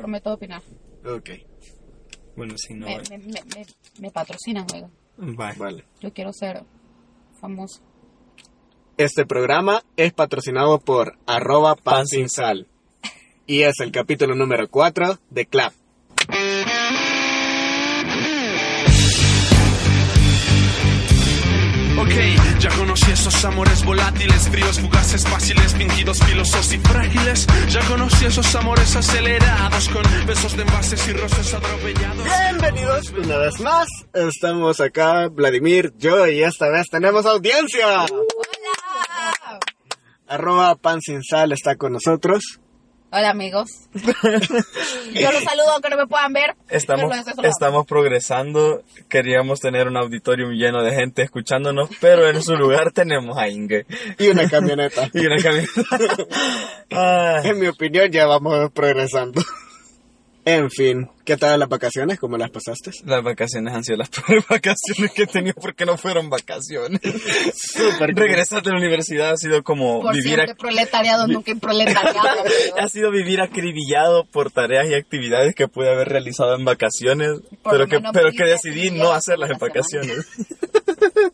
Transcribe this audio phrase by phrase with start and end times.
[0.00, 0.62] prometo opinar.
[1.04, 1.30] Ok,
[2.36, 2.86] Bueno, sí, no.
[2.86, 3.66] Me, me, me, me,
[3.98, 4.90] me patrocinan, juego.
[5.18, 5.54] Bye.
[5.58, 5.84] vale.
[6.00, 6.64] Yo quiero ser
[7.40, 7.82] famoso.
[8.96, 12.66] Este programa es patrocinado por arroba pan sin sal.
[13.46, 15.72] Y es el capítulo número 4 de Clap.
[22.00, 22.14] Ok,
[22.60, 27.46] ya conocí esos amores volátiles, fríos, fugaces, fáciles, fingidos, filosos y frágiles.
[27.68, 32.24] Ya conocí esos amores acelerados con besos de envases y roces atropellados.
[32.24, 33.86] Bienvenidos una vez más.
[34.14, 38.04] Estamos acá, Vladimir, yo, y esta vez tenemos audiencia.
[38.04, 39.60] ¡Hola!
[40.26, 42.60] Arroba pan sin sal está con nosotros.
[43.12, 43.68] Hola, amigos.
[43.92, 46.54] Yo los saludo aunque no me puedan ver.
[46.68, 48.84] Estamos, estamos progresando.
[49.08, 53.84] Queríamos tener un auditorium lleno de gente escuchándonos, pero en su lugar tenemos a Inge.
[54.16, 55.08] Y una camioneta.
[55.14, 55.82] Y una camioneta.
[57.48, 59.42] En mi opinión ya vamos progresando.
[60.46, 62.18] En fin, ¿qué tal las vacaciones?
[62.18, 62.90] ¿Cómo las pasaste?
[63.04, 67.00] las vacaciones han sido las peores vacaciones que he tenido porque no fueron vacaciones.
[67.54, 68.14] Súper.
[68.14, 72.18] Regresar de la universidad ha sido como Por vivir siempre a- proletariado, nunca improletariado.
[72.20, 72.44] amigo.
[72.78, 77.72] ha sido vivir acribillado por tareas y actividades que pude haber realizado en vacaciones, Por
[77.72, 80.26] pero que, pero que decidí no hacerlas en vacaciones.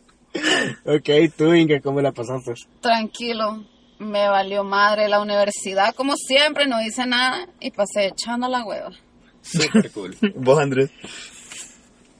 [0.84, 2.52] Ok, tú, Inge, ¿cómo la pasaste?
[2.82, 3.64] Tranquilo.
[3.98, 5.94] Me valió madre la universidad.
[5.94, 8.91] Como siempre, no hice nada y pasé echando la hueva.
[9.42, 10.16] Súper cool.
[10.36, 10.91] Vos, Andrés,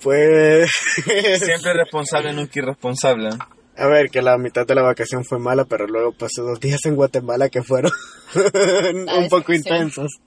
[0.01, 0.71] Pues...
[1.39, 3.31] siempre responsable, nunca irresponsable.
[3.79, 6.81] A ver, que la mitad de la vacación fue mala, pero luego pasé dos días
[6.87, 7.93] en Guatemala que fueron
[9.19, 10.19] un poco intensos.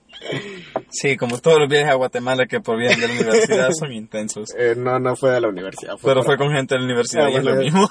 [0.92, 4.50] Sí, como todos los viajes a Guatemala que provienen de la universidad son intensos.
[4.56, 5.98] Eh, no, no fue de la universidad.
[5.98, 7.90] Fue Pero fue con gente de la universidad Ah, y es lo mismo.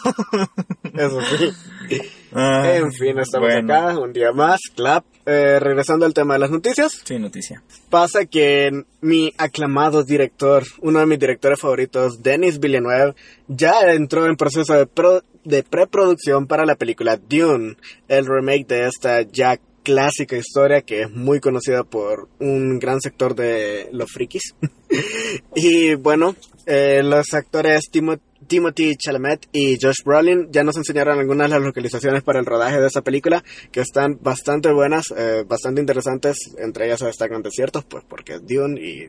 [0.94, 2.00] Eso sí.
[2.32, 3.74] Ah, En fin, estamos bueno.
[3.74, 5.04] acá, un día más, clap.
[5.26, 7.62] Eh, regresando al tema de las noticias, Sí, noticia.
[7.90, 13.14] pasa que mi aclamado director, uno de mis directores favoritos, Denis Villeneuve,
[13.46, 17.76] ya entró en proceso de, pro- de preproducción para la película Dune,
[18.08, 23.34] el remake de esta ya clásica historia que es muy conocida por un gran sector
[23.34, 24.54] de los frikis.
[25.54, 26.36] y bueno,
[26.66, 31.64] eh, los actores Timo- Timothy Chalamet y Josh Brolin ya nos enseñaron algunas de las
[31.64, 36.38] localizaciones para el rodaje de esa película que están bastante buenas, eh, bastante interesantes.
[36.58, 39.08] Entre ellas se destacan desiertos, pues porque es Dune y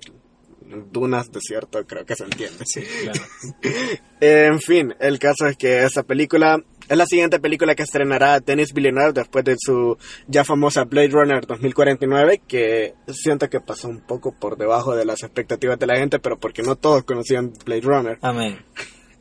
[0.91, 2.65] dunas, desierto, creo que se entiende.
[2.65, 3.21] Sí, claro.
[4.21, 8.73] En fin, el caso es que esta película es la siguiente película que estrenará Denis
[8.73, 9.97] Villeneuve después de su
[10.27, 15.23] ya famosa Blade Runner 2049, que siento que pasó un poco por debajo de las
[15.23, 18.17] expectativas de la gente, pero porque no todos conocían Blade Runner.
[18.21, 18.59] Amén.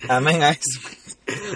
[0.08, 0.80] Amén a eso.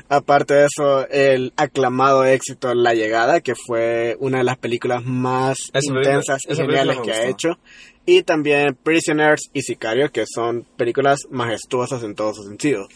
[0.08, 5.58] Aparte de eso, el aclamado éxito La Llegada, que fue una de las películas más
[5.72, 7.58] película- intensas y geniales que ha hecho.
[8.04, 12.88] Y también Prisoners y Sicario, que son películas majestuosas en todo su sentido.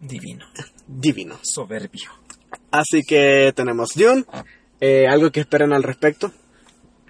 [0.00, 0.46] Divino.
[0.86, 1.38] Divino.
[1.42, 2.10] Soberbio.
[2.70, 4.24] Así que tenemos Dune.
[4.80, 6.32] Eh, ¿Algo que esperan al respecto?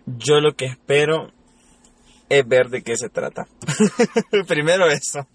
[0.06, 1.32] Yo lo que espero
[2.42, 3.46] ver de qué se trata.
[4.48, 5.26] Primero eso.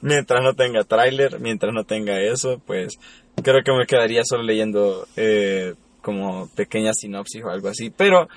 [0.00, 2.94] Mientras no tenga tráiler, mientras no tenga eso, pues
[3.42, 7.90] creo que me quedaría solo leyendo eh, como pequeña sinopsis o algo así.
[7.90, 8.28] Pero,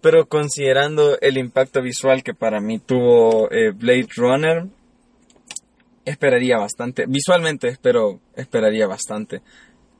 [0.00, 4.66] pero considerando el impacto visual que para mí tuvo eh, Blade Runner,
[6.04, 7.06] esperaría bastante.
[7.06, 9.40] Visualmente espero, esperaría bastante.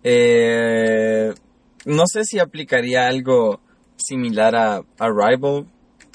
[0.03, 1.33] Eh,
[1.85, 3.61] no sé si aplicaría algo
[3.97, 5.67] similar a Arrival.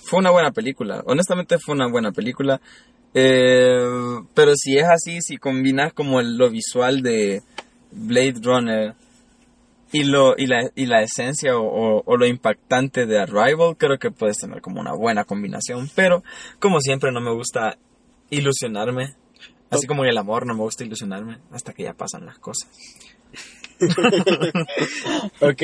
[0.08, 1.04] Fue una buena película.
[1.06, 2.60] Honestamente fue una buena película.
[3.14, 7.42] Eh, pero si es así, si combinas como lo visual de
[7.92, 8.94] Blade Runner
[9.92, 14.12] y, lo, y, la, y la esencia o- o lo impactante de Arrival, creo que
[14.12, 15.90] puedes tener como una buena combinación.
[15.96, 16.24] Pero
[16.60, 17.78] como siempre no me gusta
[18.30, 19.16] ilusionarme.
[19.70, 22.70] Así como en el amor no me gusta ilusionarme hasta que ya pasan las cosas.
[25.42, 25.62] Ok.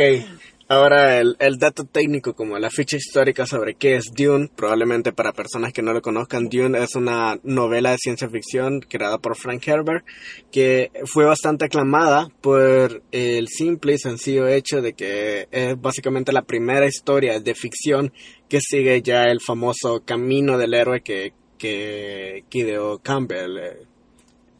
[0.69, 5.33] Ahora el, el dato técnico como la ficha histórica sobre qué es Dune, probablemente para
[5.33, 9.67] personas que no lo conozcan, Dune es una novela de ciencia ficción creada por Frank
[9.67, 10.05] Herbert
[10.51, 16.43] que fue bastante aclamada por el simple y sencillo hecho de que es básicamente la
[16.43, 18.13] primera historia de ficción
[18.47, 23.87] que sigue ya el famoso camino del héroe que, que, que ideó Campbell.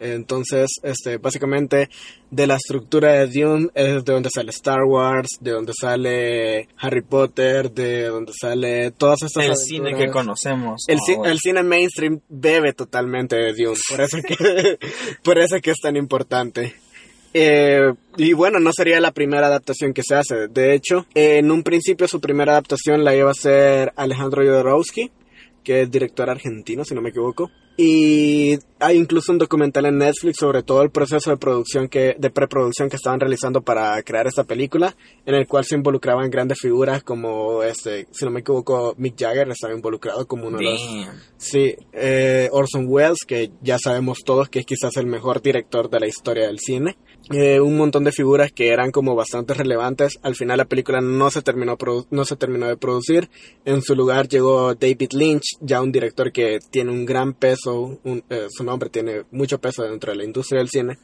[0.04, 1.90] Entonces, este, básicamente,
[2.30, 7.02] de la estructura de Dune es de donde sale Star Wars, de donde sale Harry
[7.02, 10.84] Potter, de donde sale todas estas El cine que conocemos.
[10.88, 14.36] El, el cine mainstream bebe totalmente de Dune, por eso es que,
[15.24, 16.76] por eso es, que es tan importante.
[17.34, 20.48] Eh, y bueno, no sería la primera adaptación que se hace.
[20.50, 25.12] De hecho, en un principio su primera adaptación la iba a hacer Alejandro Jodorowsky,
[25.64, 27.50] que es director argentino, si no me equivoco.
[27.76, 32.30] Y hay incluso un documental en Netflix sobre todo el proceso de producción que, de
[32.30, 37.02] preproducción que estaban realizando para crear esta película, en el cual se involucraban grandes figuras
[37.02, 41.22] como este, si no me equivoco, Mick Jagger estaba involucrado como uno de los Damn.
[41.38, 46.00] Sí, eh, Orson Welles, que ya sabemos todos que es quizás el mejor director de
[46.00, 46.98] la historia del cine.
[47.32, 50.20] Eh, un montón de figuras que eran como bastante relevantes.
[50.24, 51.78] Al final la película no se terminó,
[52.10, 53.30] no se terminó de producir.
[53.64, 58.24] En su lugar llegó David Lynch, ya un director que tiene un gran peso, un-
[58.30, 60.98] eh, su nombre tiene mucho peso dentro de la industria del cine.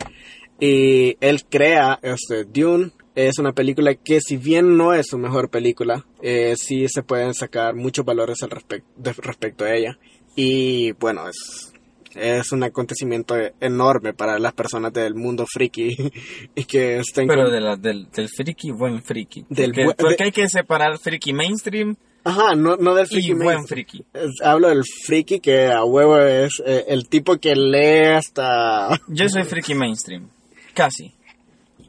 [0.60, 2.92] Y él crea este, Dune.
[3.16, 7.34] Es una película que si bien no es su mejor película, eh, sí se pueden
[7.34, 8.50] sacar muchos valores al
[8.98, 9.98] de- respecto a ella.
[10.36, 11.74] Y bueno, es,
[12.16, 15.96] es un acontecimiento enorme para las personas del mundo friki
[16.56, 19.46] y que estén Pero de la- del, del friki, buen friki.
[19.50, 23.34] Del porque, bu- porque hay que separar friki mainstream Ajá, no, no del friki y
[23.34, 24.04] buen friki.
[24.44, 29.00] Hablo del friki que a huevo es eh, el tipo que lee hasta...
[29.08, 30.30] Yo soy friki mainstream.
[30.74, 31.14] Casi.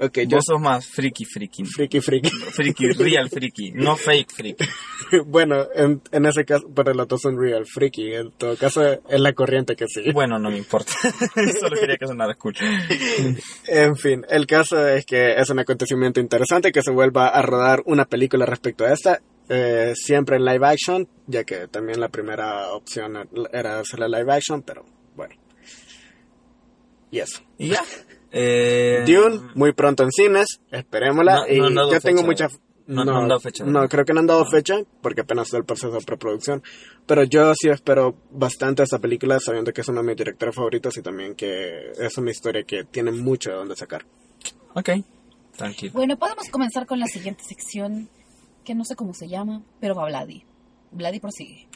[0.02, 1.62] Ok, yo sos más friki friki.
[1.66, 2.30] friki friki.
[2.30, 4.64] Friki, real friki, no fake friki.
[5.26, 8.14] bueno, en, en ese caso, pero los dos son real friki.
[8.14, 10.12] En todo caso, es la corriente que sigue.
[10.12, 10.92] Bueno, no me importa.
[11.60, 12.54] Solo quería que sonara cool.
[13.66, 17.82] En fin, el caso es que es un acontecimiento interesante que se vuelva a rodar
[17.84, 22.72] una película respecto a esta, eh, siempre en live action, ya que también la primera
[22.72, 25.34] opción era hacerla live action, pero bueno.
[27.10, 27.40] Y eso.
[27.58, 27.82] Y ya.
[28.32, 31.34] Eh, Dune, muy pronto en cines, esperémosla.
[31.38, 32.46] No- y no dado yo tengo fecha.
[32.46, 32.60] mucha...
[32.86, 35.56] No- no han dado fecha, No, creo que no han dado fecha, porque apenas está
[35.56, 36.62] el proceso de preproducción.
[37.06, 40.96] Pero yo sí espero bastante esta película, sabiendo que es uno de mis directores favoritos
[40.96, 44.06] y también que es una historia que tiene mucho de dónde sacar.
[44.74, 44.90] Ok.
[45.56, 45.92] Tranquilo.
[45.92, 48.08] Bueno, podemos comenzar con la siguiente sección,
[48.64, 50.44] que no sé cómo se llama, pero va Vladi.
[50.92, 51.68] Vladi prosigue.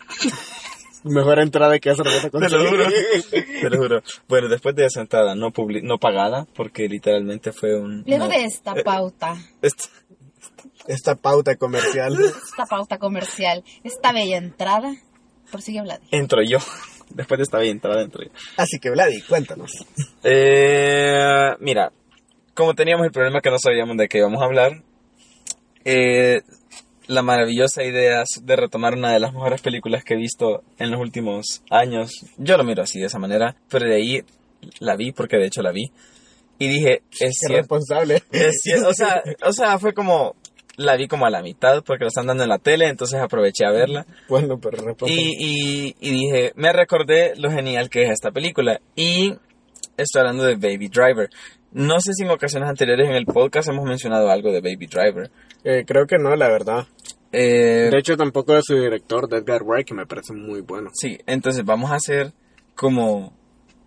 [1.04, 2.84] Mejor entrada que hacer cerveza con Te lo juro.
[3.30, 4.02] Te lo juro.
[4.26, 8.02] Bueno, después de esa entrada no, publi- no pagada, porque literalmente fue un...
[8.06, 9.84] Luego de esta Eh, pauta, Esta-
[10.86, 12.14] Esta pauta comercial.
[12.18, 14.94] esta pauta comercial, esta bella entrada,
[15.50, 16.06] prosigue Vladi.
[16.10, 16.58] entro yo.
[17.10, 18.30] Después de esta bella entrada, entro yo.
[18.56, 19.72] Así que, Vladi, cuéntanos.
[20.22, 21.92] Eh, mira,
[22.54, 24.82] como teníamos el problema que no sabíamos de qué íbamos a hablar,
[25.84, 26.40] eh,
[27.06, 31.00] la maravillosa idea de retomar una de las mejores películas que he visto en los
[31.00, 34.20] últimos años, yo lo miro así de esa manera, pero de ahí
[34.80, 35.90] la vi, porque de hecho la vi,
[36.58, 38.22] y dije, es Qué cierto, responsable.
[38.32, 40.34] es cier- o sea, o sea, fue como,
[40.76, 43.66] la vi como a la mitad, porque lo están dando en la tele, entonces aproveché
[43.66, 45.14] a verla, Bueno, pero responsable.
[45.22, 45.36] y,
[45.90, 48.80] y, y dije, me recordé lo genial que es esta película.
[48.96, 49.34] Y
[49.96, 51.28] estoy hablando de Baby Driver.
[51.74, 55.30] No sé si en ocasiones anteriores en el podcast hemos mencionado algo de Baby Driver.
[55.64, 56.86] Eh, creo que no, la verdad.
[57.32, 60.90] Eh, De hecho, tampoco es su director, de Edgar Wright, que me parece muy bueno.
[60.94, 62.32] sí, entonces vamos a hacer
[62.76, 63.32] como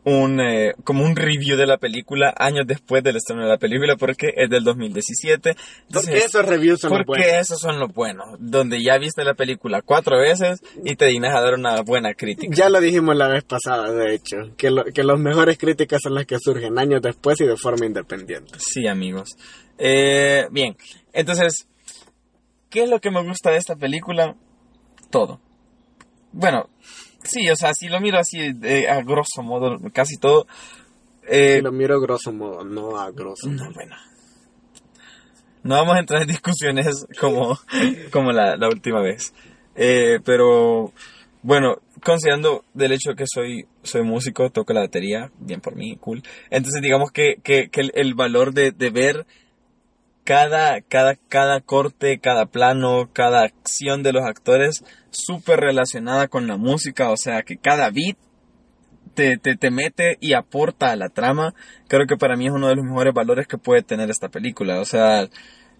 [0.10, 3.98] un, eh, como un review de la película años después del estreno de la película
[3.98, 5.50] porque es del 2017.
[5.50, 7.42] Entonces, Porque esos reviews son los Porque buenos.
[7.42, 11.42] esos son los buenos, donde ya viste la película cuatro veces y te dignas a
[11.42, 12.56] dar una buena crítica.
[12.56, 16.16] Ya lo dijimos la vez pasada, de hecho, que, lo, que las mejores críticas son
[16.16, 18.54] las que surgen años después y de forma independiente.
[18.60, 19.32] Sí, amigos.
[19.78, 20.78] Eh, bien,
[21.12, 21.68] entonces,
[22.70, 24.38] ¿qué es lo que me gusta de esta película?
[25.12, 25.42] Todo.
[26.32, 26.70] Bueno,
[27.28, 30.48] sí, o sea, si lo miro así eh, a grosso modo, casi todo.
[31.28, 33.74] eh, lo miro grosso modo, no a grosso no, modo.
[33.74, 33.96] bueno.
[35.64, 37.58] No vamos a entrar en discusiones como,
[38.12, 39.34] como la, la última vez.
[39.76, 40.94] Eh, pero,
[41.44, 46.24] bueno, considerando del hecho que soy, soy músico, toco la batería, bien por mí, cool.
[46.50, 49.26] Entonces, digamos que, que, que el, el valor de, de ver
[50.28, 56.58] cada, cada, cada corte, cada plano, cada acción de los actores súper relacionada con la
[56.58, 58.18] música, o sea, que cada beat
[59.14, 61.54] te, te, te mete y aporta a la trama,
[61.88, 64.82] creo que para mí es uno de los mejores valores que puede tener esta película.
[64.82, 65.30] O sea,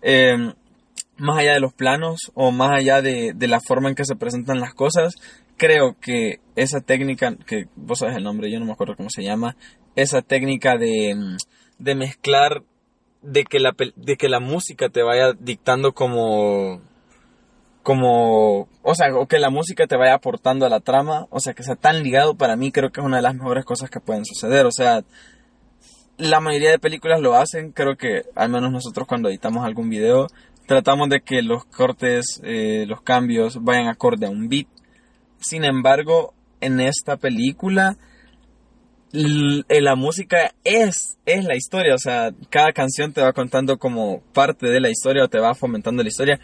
[0.02, 0.54] eh,
[1.18, 4.16] más allá de los planos o más allá de, de la forma en que se
[4.16, 5.16] presentan las cosas,
[5.58, 9.26] creo que esa técnica, que vos sabes el nombre, yo no me acuerdo cómo se
[9.26, 9.58] llama,
[9.98, 11.38] esa técnica de, mm,
[11.80, 12.64] de mezclar,
[13.22, 16.82] de que, la, de que la música te vaya dictando como
[17.88, 21.54] como, o sea, o que la música te vaya aportando a la trama, o sea,
[21.54, 24.02] que sea tan ligado, para mí creo que es una de las mejores cosas que
[24.02, 25.06] pueden suceder, o sea,
[26.18, 30.28] la mayoría de películas lo hacen, creo que al menos nosotros cuando editamos algún video,
[30.66, 34.68] tratamos de que los cortes, eh, los cambios vayan acorde a un beat,
[35.40, 37.96] sin embargo, en esta película,
[39.22, 44.68] la música es, es la historia, o sea, cada canción te va contando como parte
[44.68, 46.40] de la historia o te va fomentando la historia.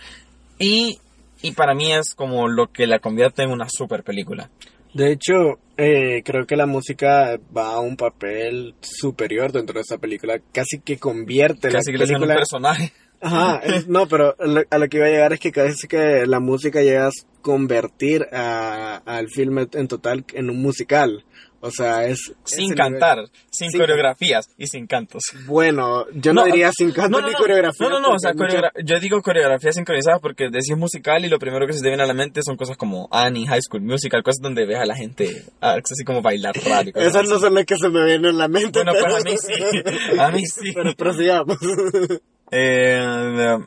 [0.60, 0.98] Y,
[1.42, 4.50] y para mí es como lo que la convierte en una super película.
[4.94, 9.98] De hecho, eh, creo que la música va a un papel superior dentro de esta
[9.98, 10.40] película.
[10.52, 12.36] Casi que convierte Casi la que le hacen un película.
[12.36, 12.94] personaje.
[13.20, 16.26] Ajá, es- no, pero lo- a lo que iba a llegar es que casi que
[16.28, 17.12] la música llega a
[17.42, 21.24] convertir a- al filme en total en un musical.
[21.66, 22.34] O sea, es...
[22.44, 23.32] Sin cantar, nivel.
[23.50, 25.24] sin Sin coreografías y sin cantos.
[25.46, 27.40] Bueno, yo no, diría sin canto no, no, ni no.
[27.40, 27.88] coreografía.
[27.88, 31.40] No, no, no, o sea, mucha- yo digo coreografías sincronizadas porque decís musical y lo
[31.40, 34.24] primero que se te viene a la mente son cosas como Annie, High School Musical,
[34.24, 36.92] cosas donde ves a la gente ah, así como bailar raro.
[36.96, 38.84] Esas no son las que se me vienen en la mente.
[38.84, 40.72] Bueno, pues pero- a mí sí, a mí sí.
[40.74, 41.58] Pero prosigamos.
[42.56, 43.58] Eh,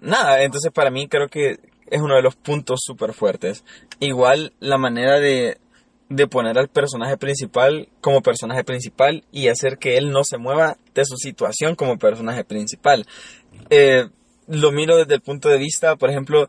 [0.00, 1.58] nada, entonces para mí creo que
[1.90, 3.64] es uno de los puntos súper fuertes.
[4.00, 5.58] Igual la manera de,
[6.08, 10.76] de poner al personaje principal como personaje principal y hacer que él no se mueva
[10.94, 13.06] de su situación como personaje principal.
[13.70, 14.08] Eh,
[14.46, 16.48] lo miro desde el punto de vista, por ejemplo,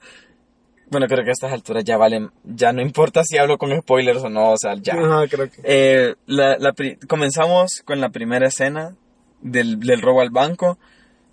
[0.89, 4.23] bueno, creo que a estas alturas ya vale, ya no importa si hablo con spoilers
[4.23, 4.93] o no, o sea, ya.
[4.93, 5.61] Ajá, creo que...
[5.63, 8.95] Eh, la, la pri- comenzamos con la primera escena
[9.41, 10.77] del, del robo al banco.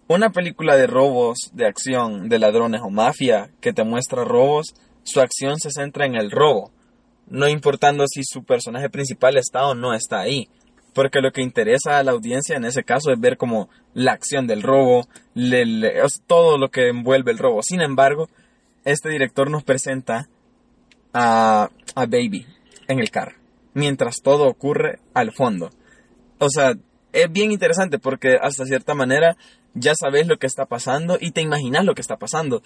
[0.09, 4.75] Una película de robos, de acción, de ladrones o mafia que te muestra robos,
[5.05, 6.71] su acción se centra en el robo,
[7.29, 10.49] no importando si su personaje principal está o no está ahí.
[10.95, 14.47] Porque lo que interesa a la audiencia en ese caso es ver como la acción
[14.47, 15.09] del robo,
[16.27, 17.63] todo lo que envuelve el robo.
[17.63, 18.29] Sin embargo,
[18.85, 20.29] este director nos presenta
[21.15, 22.47] a, a Baby
[22.89, 23.37] en el carro,
[23.73, 25.71] mientras todo ocurre al fondo.
[26.39, 26.75] O sea,
[27.13, 29.37] es bien interesante porque hasta cierta manera
[29.75, 32.63] ya sabes lo que está pasando y te imaginas lo que está pasando.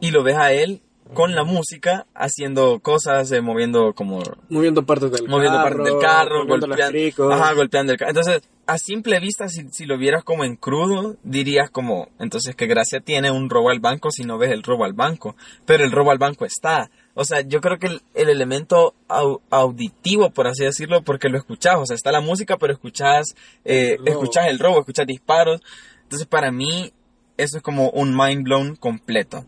[0.00, 0.80] Y lo ves a él
[1.14, 5.68] con la música haciendo cosas, eh, moviendo como Moviendo partes del moviendo carro.
[5.76, 6.92] partes del carro, moviendo golpeando,
[7.32, 8.10] ajá, golpeando el carro.
[8.10, 12.66] Entonces, a simple vista, si, si lo vieras como en crudo, dirías como, entonces, ¿qué
[12.66, 15.36] gracia tiene un robo al banco si no ves el robo al banco?
[15.64, 16.90] Pero el robo al banco está.
[17.14, 21.38] O sea, yo creo que el, el elemento au- auditivo, por así decirlo, porque lo
[21.38, 23.34] escuchás, o sea, está la música, pero escuchás,
[23.64, 25.60] eh, El escuchás el robo, escuchás disparos.
[26.02, 26.92] Entonces, para mí,
[27.38, 29.46] eso es como un mind blown completo.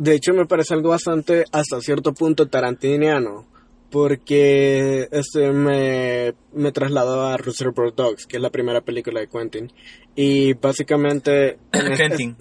[0.00, 3.46] De hecho, me parece algo bastante, hasta cierto punto, tarantiniano.
[3.90, 9.70] Porque este me, me trasladó a Reservoir Dogs, que es la primera película de Quentin.
[10.16, 11.58] Y básicamente.
[11.72, 12.36] en Quentin.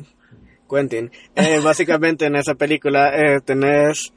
[0.70, 1.12] Quentin.
[1.36, 4.14] Eh, básicamente en esa película eh, tenés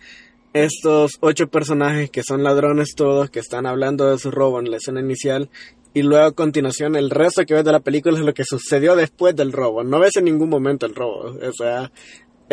[0.52, 4.76] estos ocho personajes que son ladrones todos, que están hablando de su robo en la
[4.76, 5.50] escena inicial.
[5.94, 8.94] Y luego a continuación el resto que ves de la película es lo que sucedió
[8.94, 9.82] después del robo.
[9.82, 11.36] No ves en ningún momento el robo.
[11.42, 11.90] O sea,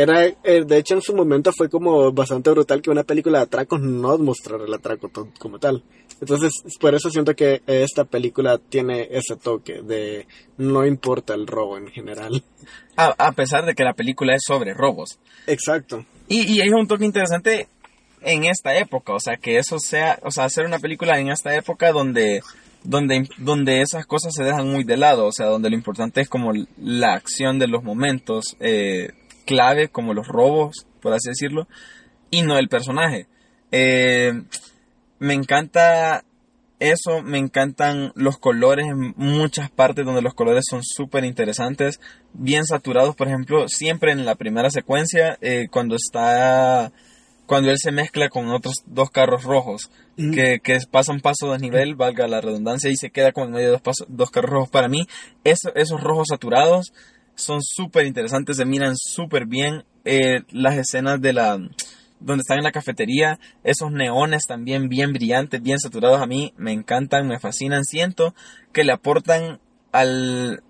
[0.01, 3.43] era, eh, de hecho en su momento fue como bastante brutal que una película de
[3.43, 5.83] atracos no mostrara el atraco como tal.
[6.21, 10.27] Entonces, por eso siento que esta película tiene ese toque de
[10.57, 12.43] no importa el robo en general.
[12.97, 15.19] A, a pesar de que la película es sobre robos.
[15.47, 16.05] Exacto.
[16.27, 17.67] Y, y hay un toque interesante
[18.21, 21.55] en esta época, o sea, que eso sea, o sea, hacer una película en esta
[21.55, 22.41] época donde,
[22.83, 26.29] donde, donde esas cosas se dejan muy de lado, o sea, donde lo importante es
[26.29, 29.09] como la acción de los momentos eh,
[29.49, 31.67] clave, como los robos, por así decirlo,
[32.29, 33.25] y no el personaje.
[33.71, 34.43] Eh,
[35.17, 36.23] me encanta
[36.79, 41.99] eso, me encantan los colores en muchas partes donde los colores son súper interesantes,
[42.33, 46.91] bien saturados, por ejemplo, siempre en la primera secuencia, eh, cuando está,
[47.47, 50.31] cuando él se mezcla con otros dos carros rojos, Ujú.
[50.31, 53.65] que, que pasan paso de nivel, valga la redundancia, y se queda como en medio
[53.67, 54.69] de dos, pasos- dos carros rojos.
[54.69, 55.07] Para mí,
[55.43, 56.93] eso- esos rojos saturados
[57.39, 59.83] son súper interesantes, se miran súper bien.
[60.05, 61.57] Eh, las escenas de la
[62.19, 66.73] donde están en la cafetería, esos neones también bien brillantes, bien saturados a mí, me
[66.73, 68.35] encantan, me fascinan, siento
[68.73, 69.59] que le aportan
[69.93, 70.61] al,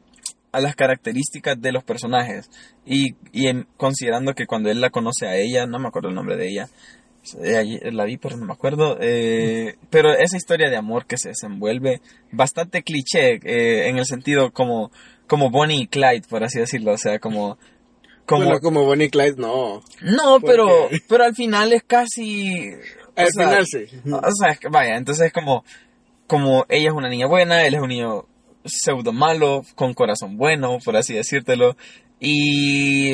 [0.51, 2.49] a las características de los personajes
[2.85, 6.15] y, y en- considerando que cuando él la conoce a ella, no me acuerdo el
[6.15, 6.69] nombre de ella,
[7.43, 11.17] eh, ayer la vi pero no me acuerdo, eh, pero esa historia de amor que
[11.17, 11.99] se desenvuelve,
[12.31, 14.91] bastante cliché eh, en el sentido como,
[15.29, 17.57] como Bonnie y Clyde, por así decirlo, o sea, como...
[18.25, 19.81] como Bueno, como Bonnie y Clyde, no.
[20.01, 20.98] no, ¿Por pero, qué?
[21.07, 22.71] pero al final es casi...
[23.15, 23.86] Al sea, final sí.
[24.12, 25.63] O sea, vaya, entonces es como,
[26.27, 28.25] como ella es una niña buena, él es un niño
[28.65, 31.75] pseudo malo, con corazón bueno, por así decírtelo.
[32.19, 33.13] Y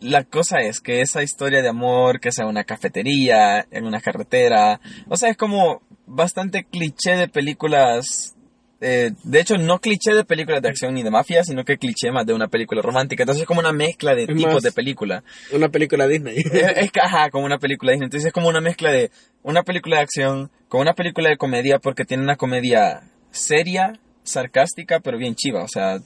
[0.00, 4.80] la cosa es que esa historia de amor, que sea una cafetería, en una carretera,
[5.08, 8.34] o sea, es como bastante cliché de películas.
[8.80, 12.12] Eh, de hecho, no cliché de películas de acción ni de mafia, sino que cliché
[12.12, 13.24] más de una película romántica.
[13.24, 15.24] Entonces es como una mezcla de Es tipos de película.
[15.52, 16.36] Una película Disney.
[16.76, 18.06] Es, que, ajá, como una película Disney.
[18.06, 19.10] Entonces es como una mezcla de
[19.42, 25.00] una película de acción con una película de comedia porque tiene una comedia seria, sarcástica,
[25.00, 25.64] pero bien chiva.
[25.64, 25.96] O sea,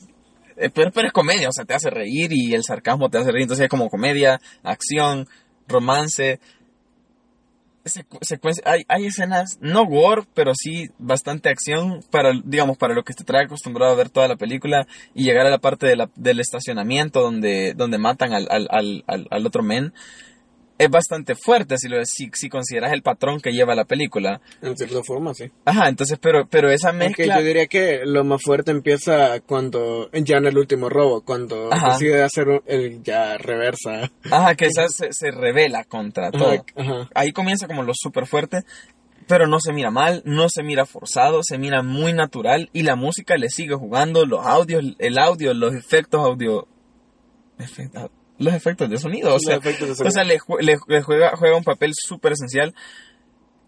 [0.57, 3.33] eh, pero, pero es comedia, o sea, te hace reír y el sarcasmo te hace
[3.33, 3.43] reír.
[3.43, 5.29] Entonces es como comedia, acción,
[5.69, 6.41] romance.
[8.65, 13.25] Hay, hay escenas, no gore, pero sí bastante acción para, digamos, para lo que te
[13.25, 16.41] trae acostumbrado a ver toda la película y llegar a la parte de la- del
[16.41, 18.69] estacionamiento donde, donde matan al, al,
[19.07, 19.93] al- al otro men.
[20.83, 24.41] Es bastante fuerte si, lo, si, si consideras el patrón que lleva la película.
[24.61, 25.51] En cierta forma, sí.
[25.65, 27.39] Ajá, entonces, pero, pero esa mezcla...
[27.39, 31.93] yo diría que lo más fuerte empieza cuando, ya en el último robo, cuando Ajá.
[31.93, 34.11] decide hacer un- el ya reversa.
[34.31, 36.51] Ajá, que esa se, se revela contra todo.
[36.53, 37.09] Ajá, ajá.
[37.15, 38.63] Ahí comienza como lo súper fuerte,
[39.29, 42.97] pero no se mira mal, no se mira forzado, se mira muy natural y la
[42.97, 46.67] música le sigue jugando, los audios, el audio, los efectos audio...
[48.43, 51.93] los efectos de sonido, o sea, o sea le, le- le juega, juega un papel
[51.95, 52.75] súper esencial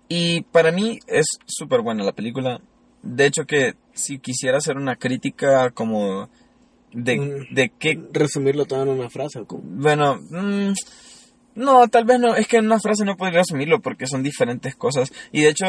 [0.09, 2.61] y para mí es súper buena la película.
[3.03, 6.29] De hecho que si quisiera hacer una crítica como
[6.93, 7.55] de, Mm.
[7.55, 9.41] de qué Resumirlo todo en una frase.
[9.41, 10.73] ¿o bueno, mm,
[11.57, 14.75] no, tal vez no, es que en una frase no podría resumirlo porque son diferentes
[14.77, 15.13] cosas.
[15.33, 15.67] Y de hecho,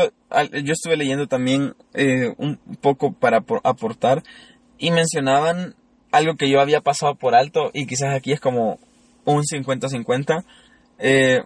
[0.64, 4.24] yo estuve leyendo también eh, un poco para apor- aportar
[4.78, 5.76] y mencionaban
[6.12, 8.80] algo que yo había pasado por alto y quizás aquí es como
[9.26, 10.44] un 50-50.
[11.00, 11.44] eh,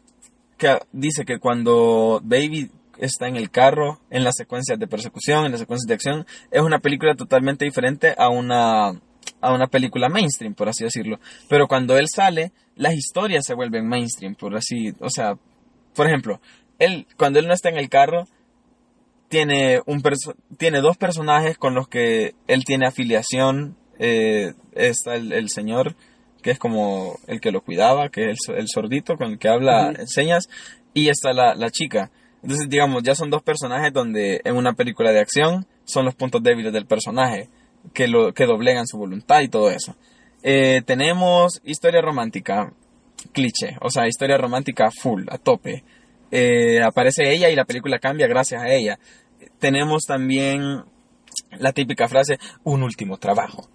[0.58, 5.52] que dice que cuando Baby está en el carro, en las secuencias de persecución, en
[5.52, 8.90] las secuencias de acción, es una película totalmente diferente a una,
[9.42, 11.20] a una película mainstream, por así decirlo.
[11.48, 15.38] Pero cuando él sale, las historias se vuelven mainstream, por así, o sea,
[15.96, 16.42] por ejemplo,
[16.78, 18.28] él, cuando él no está en el carro,
[19.30, 20.02] tiene, un
[20.58, 23.78] tiene dos personajes con los que él tiene afiliación.
[24.00, 25.96] eh, está el, el señor,
[26.42, 29.40] que es como el que lo cuidaba, que es el, so- el sordito con el
[29.40, 30.48] que habla en señas,
[30.94, 32.12] y está la, la chica.
[32.42, 36.42] Entonces, digamos, ya son dos personajes donde en una película de acción son los puntos
[36.42, 37.50] débiles del personaje,
[37.94, 39.96] que, lo, que doblegan su voluntad y todo eso.
[40.44, 42.72] Eh, tenemos historia romántica,
[43.34, 45.84] cliché, o sea, historia romántica full, a tope.
[46.32, 49.00] Eh, aparece ella y la película cambia gracias a ella.
[49.60, 50.84] Tenemos también
[51.58, 53.68] la típica frase, un último trabajo,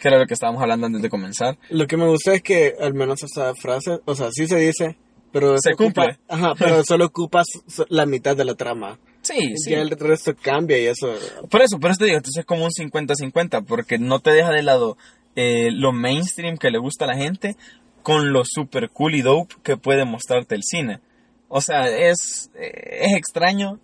[0.00, 1.56] que era lo que estábamos hablando antes de comenzar.
[1.70, 4.96] Lo que me gusta es que al menos esa frase, o sea, sí se dice,
[5.32, 6.18] pero Se ocupa- cumple.
[6.28, 7.46] ajá, pero solo ocupas
[7.88, 8.98] la mitad de la trama.
[9.22, 9.70] Sí, sí.
[9.70, 11.12] Ya el resto cambia y eso.
[11.50, 14.50] Por eso, por eso te digo, entonces es como un 50-50, porque no te deja
[14.50, 14.96] de lado
[15.34, 17.56] eh, lo mainstream que le gusta a la gente
[18.02, 21.00] con lo super cool y dope que puede mostrarte el cine.
[21.48, 23.78] O sea, es, eh, es extraño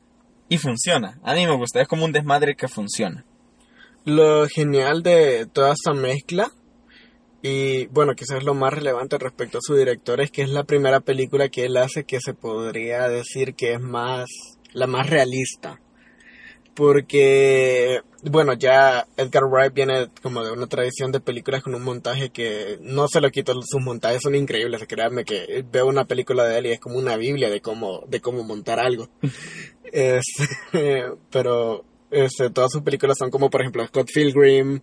[0.51, 1.19] y funciona.
[1.23, 3.25] A mí me gusta, es como un desmadre que funciona.
[4.05, 6.51] Lo genial de toda esta mezcla,
[7.43, 11.01] y bueno, quizás lo más relevante respecto a su director, es que es la primera
[11.01, 14.29] película que él hace que se podría decir que es más,
[14.73, 15.81] la más realista.
[16.75, 22.31] Porque, bueno, ya Edgar Wright viene como de una tradición de películas con un montaje
[22.31, 26.59] que no se lo quito, sus montajes son increíbles, créanme que veo una película de
[26.59, 29.09] él y es como una biblia de cómo, de cómo montar algo.
[29.93, 30.25] Es,
[31.33, 34.81] pero este, todas sus películas son como, por ejemplo, Scott Pilgrim,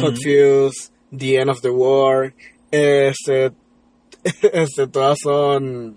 [0.00, 0.16] Hot Ujú.
[0.22, 2.34] Fuse, The End of the War.
[2.70, 3.52] Este,
[4.52, 5.94] este, todas son,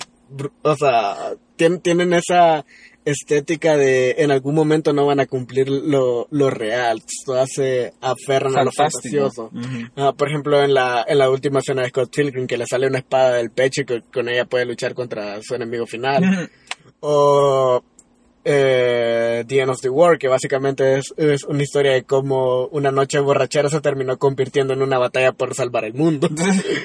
[0.62, 2.66] o sea, tien- tienen esa
[3.06, 7.02] estética de en algún momento no van a cumplir lo, lo real.
[7.26, 9.50] Todas se aferran a lo fantasioso.
[9.96, 12.86] Ah, por ejemplo, en la, en la última escena de Scott Pilgrim, que le sale
[12.88, 16.50] una espada del pecho y que con ella puede luchar contra su enemigo final
[17.00, 17.82] o
[18.46, 22.92] eh, The End of the War, que básicamente es, es una historia de cómo una
[22.92, 26.30] noche borrachera se terminó convirtiendo en una batalla por salvar el mundo.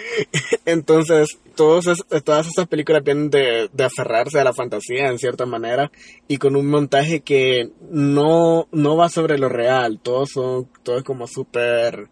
[0.67, 1.87] Entonces, todos
[2.25, 5.91] todas estas películas vienen de, aferrarse a la fantasía en cierta manera
[6.27, 11.05] y con un montaje que no, no va sobre lo real, todos son, todo es
[11.05, 12.09] como súper...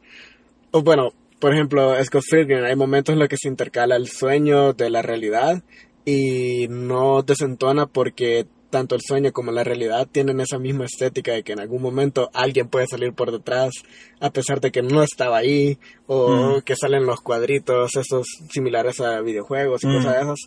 [0.71, 4.75] o bueno, por ejemplo, Scott Pilgrim, hay momentos en los que se intercala el sueño
[4.75, 5.63] de la realidad
[6.05, 11.43] y no desentona porque tanto el sueño como la realidad tienen esa misma estética de
[11.43, 13.71] que en algún momento alguien puede salir por detrás
[14.19, 16.63] a pesar de que no estaba ahí o Mm.
[16.63, 19.95] que salen los cuadritos esos similares a videojuegos y Mm.
[19.97, 20.39] cosas de esas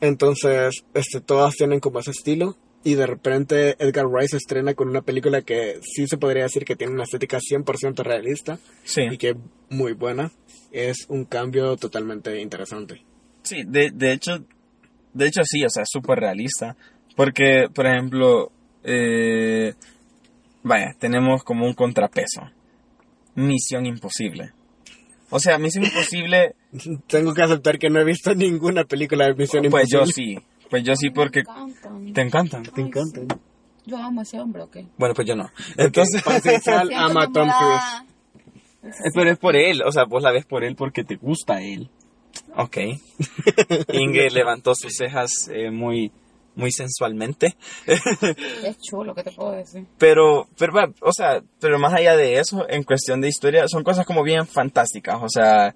[0.00, 5.02] entonces este todas tienen como ese estilo y de repente Edgar se estrena con una
[5.02, 9.02] película que sí se podría decir que tiene una estética 100% realista Sí.
[9.10, 9.36] y que es
[9.68, 10.32] muy buena
[10.72, 13.02] es un cambio totalmente interesante
[13.42, 14.44] Sí, de, de hecho,
[15.14, 16.76] de hecho sí, o sea, es súper realista.
[17.18, 18.52] Porque, por ejemplo,
[18.84, 19.74] eh,
[20.62, 22.42] vaya, tenemos como un contrapeso.
[23.34, 24.52] Misión imposible.
[25.30, 26.54] O sea, Misión Imposible,
[27.08, 30.40] Tengo que aceptar que no he visto ninguna película de Misión pues yo Imposible.
[30.40, 30.46] sí.
[30.70, 32.12] Pues yo sí porque Me encantan.
[32.12, 32.62] te encantan.
[32.62, 33.20] Te encanta.
[33.84, 34.76] Yo amo a ese hombre, ¿ok?
[34.96, 35.50] Bueno, pues yo no.
[35.76, 37.50] Entonces, Siento ama a Tom Cruise.
[37.50, 38.06] enamorada.
[39.12, 41.90] pero es por él, o sea, vos la ves por él porque te gusta él.
[42.54, 42.76] Ok.
[43.92, 46.12] Inge levantó sus cejas eh, muy,
[46.58, 47.56] muy sensualmente.
[47.86, 49.86] Es chulo, ¿qué te puedo decir?
[49.96, 54.04] Pero, pero, o sea, pero más allá de eso, en cuestión de historia, son cosas
[54.04, 55.18] como bien fantásticas.
[55.22, 55.74] O sea,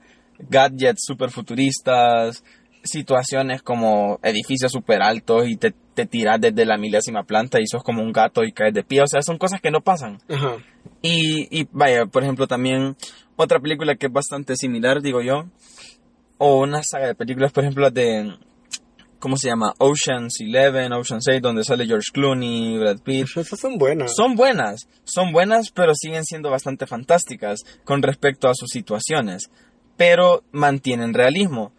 [0.50, 2.42] gadgets super futuristas,
[2.82, 7.84] situaciones como edificios super altos y te, te tiras desde la milésima planta y sos
[7.84, 9.02] como un gato y caes de pie.
[9.02, 10.18] O sea, son cosas que no pasan.
[10.28, 10.56] Ajá.
[11.00, 12.96] Y, y vaya, por ejemplo, también
[13.36, 15.44] otra película que es bastante similar, digo yo,
[16.38, 18.34] o una saga de películas, por ejemplo, de,
[19.22, 19.72] ¿cómo se llama?
[19.78, 23.28] Ocean's Eleven, Ocean's 8, donde sale George Clooney, Brad Pitt.
[23.36, 24.14] Esas son buenas.
[24.16, 29.44] Son buenas, son buenas, pero siguen siendo bastante fantásticas con respecto a sus situaciones,
[29.96, 31.72] pero mantienen realismo.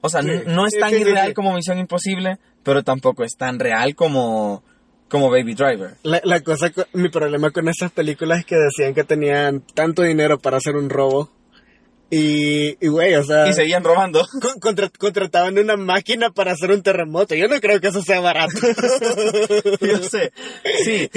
[0.00, 3.32] O sea, Sí, no es tan sí, sí, irreal como Misión Imposible, pero tampoco es
[3.36, 4.62] tan real como,
[5.10, 5.96] como Baby Driver.
[6.02, 10.00] La, la cosa, co- mi problema con esas películas es que decían que tenían tanto
[10.02, 11.30] dinero para hacer un robo.
[12.10, 14.26] Y, y güey, o sea, Y seguían robando.
[14.42, 17.34] con- contra- contrataban una máquina para hacer un terremoto.
[17.36, 18.54] Yo no creo que eso sea barato.
[19.80, 20.32] Yo sé.
[20.84, 21.08] Sí.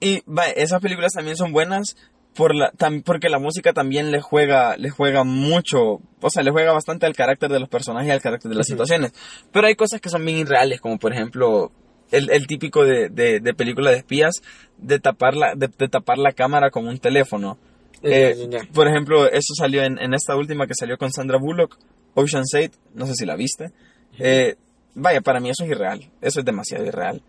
[0.00, 1.96] Y va, esas películas también son buenas
[2.34, 6.50] por la, tam- porque la música también le juega, le juega mucho, o sea, le
[6.50, 9.12] juega bastante al carácter de los personajes y al carácter de las situaciones.
[9.52, 11.72] Pero hay cosas que son bien irreales, como por ejemplo
[12.10, 14.34] el, el típico de, de, de película de espías
[14.76, 17.58] de tapar la, de, de tapar la cámara con un teléfono.
[18.02, 18.48] Eh.
[18.72, 21.78] Por ejemplo, eso salió en, en esta última que salió con Sandra Bullock,
[22.14, 23.72] Ocean's 8, no sé si la viste.
[24.18, 24.56] Eh,
[24.94, 27.22] vaya, para mí eso es irreal, eso es demasiado irreal.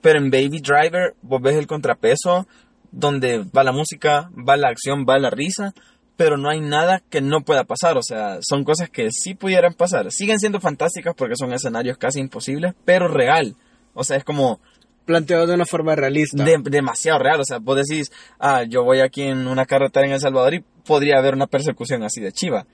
[0.00, 2.46] Pero en Baby Driver vos ves el contrapeso
[2.92, 5.74] donde va la música, va la acción, va la risa,
[6.16, 7.96] pero no hay nada que no pueda pasar.
[7.96, 10.10] O sea, son cosas que sí pudieran pasar.
[10.10, 13.56] Siguen siendo fantásticas porque son escenarios casi imposibles, pero real.
[13.94, 14.60] O sea, es como
[15.06, 16.44] Planteado de una forma realista.
[16.44, 17.40] de- demasiado real.
[17.40, 20.64] O sea, vos decís, ah, yo voy aquí en una carretera en El Salvador y
[20.84, 22.66] podría haber una persecución así de chiva.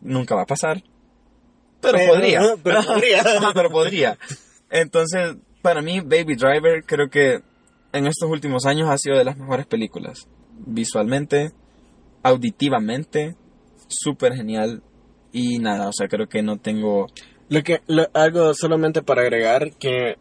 [0.00, 0.82] Nunca va a pasar.
[1.80, 2.40] Pero, Pero, podría.
[3.54, 4.18] pero podría.
[4.70, 7.40] Entonces, para mí, Baby Driver creo que
[7.92, 10.28] en estos últimos años ha sido de las mejores películas.
[10.66, 11.52] Visualmente,
[12.22, 13.34] auditivamente,
[13.88, 14.82] súper genial.
[15.32, 17.06] Y nada, o sea, creo que no tengo...
[17.48, 20.16] Lo que, lo- algo solamente para agregar que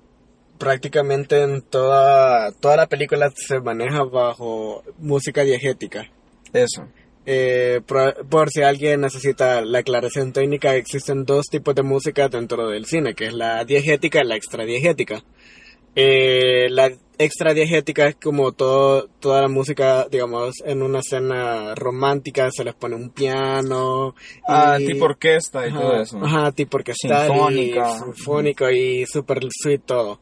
[0.59, 6.07] prácticamente en toda, toda la película se maneja bajo música diegética.
[6.53, 6.85] Eso.
[7.25, 12.67] Eh, por, por si alguien necesita la aclaración técnica, existen dos tipos de música dentro
[12.69, 15.23] del cine, que es la diegética y la extradiegética.
[15.95, 22.63] Eh, la extradiegética es como todo, toda la música, digamos, en una escena romántica se
[22.63, 24.15] les pone un piano.
[24.47, 26.17] Ah, y- tipo orquesta y Ajá, todo eso.
[26.23, 27.89] Ajá, tipo orquestal Sinfónica.
[27.95, 30.19] y sinfónico y super sweet todo.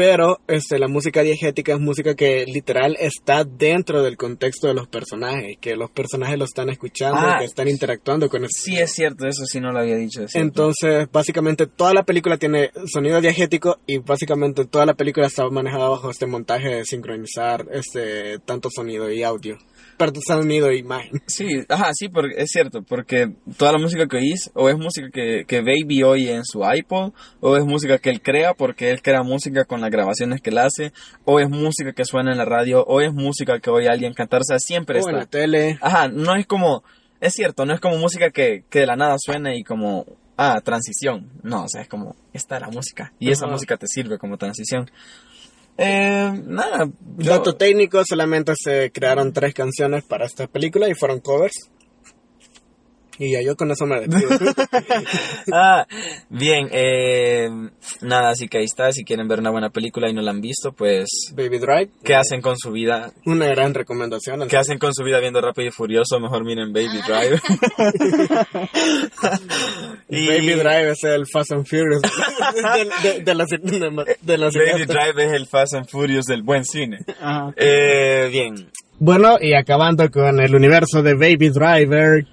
[0.00, 4.88] Pero este, la música diegética es música que literal está dentro del contexto de los
[4.88, 7.36] personajes, que los personajes lo están escuchando, Ah.
[7.38, 8.62] que están interactuando con eso.
[8.64, 10.22] Sí, es cierto, eso sí no lo había dicho.
[10.32, 15.90] Entonces, básicamente toda la película tiene sonido diegético y básicamente toda la película está manejada
[15.90, 19.58] bajo este montaje de sincronizar este tanto sonido y audio.
[20.00, 21.22] Perdón, sonido y imagen.
[21.26, 25.10] Sí, ajá, sí, porque es cierto, porque toda la música que oís, o es música
[25.12, 29.02] que, que Baby oye en su iPod, o es música que él crea porque él
[29.02, 30.94] crea música con las grabaciones que él hace,
[31.26, 34.40] o es música que suena en la radio, o es música que oye alguien cantar,
[34.40, 35.38] o sea, siempre O en la está.
[35.38, 35.78] tele.
[35.82, 36.82] Ajá, no es como,
[37.20, 40.06] es cierto, no es como música que, que de la nada suena y como,
[40.38, 41.30] ah, transición.
[41.42, 44.38] No, o sea, es como, esta es la música, y esa música te sirve como
[44.38, 44.90] transición.
[45.78, 51.20] Eh, nada, yo- Dato técnico, solamente se crearon tres canciones para esta película y fueron
[51.20, 51.70] covers.
[53.22, 54.30] Y ya yo con eso me despido.
[55.52, 55.86] ah,
[56.30, 57.50] bien, eh,
[58.00, 58.90] nada, así que ahí está.
[58.92, 61.06] Si quieren ver una buena película y no la han visto, pues,
[61.36, 61.90] Baby Drive.
[62.02, 63.12] ¿qué hacen con su vida?
[63.26, 64.48] Una gran recomendación.
[64.48, 66.18] ¿Qué hacen con su vida viendo Rápido y Furioso?
[66.18, 67.40] Mejor miren Baby Drive.
[70.08, 72.00] Y- Baby Drive es el Fast and Furious
[73.02, 73.58] de, de, de la, de,
[74.22, 76.98] de la Baby Drive es el Fast and Furious del buen cine.
[77.20, 77.52] Ajá.
[77.56, 82.26] Eh, bien, Bueno, y acabando con el universo de Baby Driver,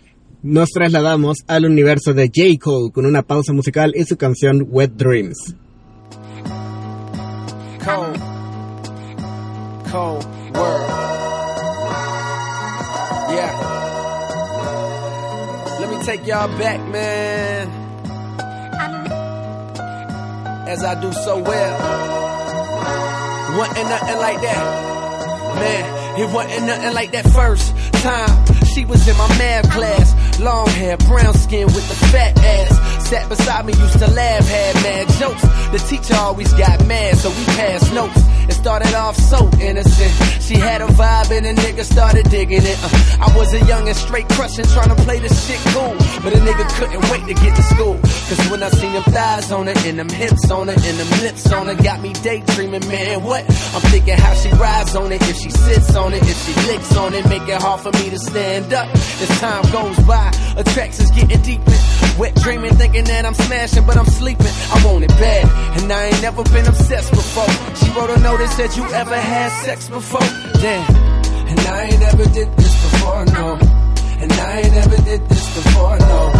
[0.43, 2.60] nos trasladamos al universo de J.
[2.62, 5.56] Cole con una pausa musical y su canción Wet Dreams.
[7.84, 8.19] Cold.
[9.91, 10.89] Cold world.
[13.30, 13.54] Yeah.
[15.80, 17.69] Let me take y'all back, man.
[20.67, 21.78] As I do so well.
[23.58, 24.63] Wasn't nothing like that.
[25.56, 27.73] Man, it wasn't nothing like that first
[28.04, 28.45] time.
[28.73, 30.13] She was in my math class.
[30.39, 32.87] Long hair, brown skin with the fat ass.
[33.08, 35.41] Sat beside me, used to laugh, had mad jokes.
[35.72, 38.22] The teacher always got mad, so we passed notes.
[38.50, 40.12] It started off so innocent.
[40.43, 42.78] She had a vibe and a nigga started digging it.
[42.84, 45.96] Uh, I was a young and straight crushing, trying to play the shit cool.
[46.24, 47.96] But a nigga couldn't wait to get to school.
[48.28, 51.22] Cause when I seen them thighs on it, and them hips on it, and them
[51.22, 53.43] lips on it, got me daydreaming, man, what?
[53.76, 56.96] I'm thinking how she rides on it, if she sits on it, if she licks
[56.98, 58.88] on it, make it hard for me to stand up.
[58.96, 61.72] As time goes by, attractions getting deeper.
[62.17, 64.53] Wet dreaming, thinking that I'm smashing, but I'm sleeping.
[64.73, 65.45] I want it bad,
[65.81, 67.49] and I ain't never been obsessed before.
[67.75, 70.27] She wrote a note that You ever had sex before?
[70.62, 70.95] Damn.
[71.47, 73.57] And I ain't never did this before, no.
[74.21, 76.37] And I ain't never did this before, no.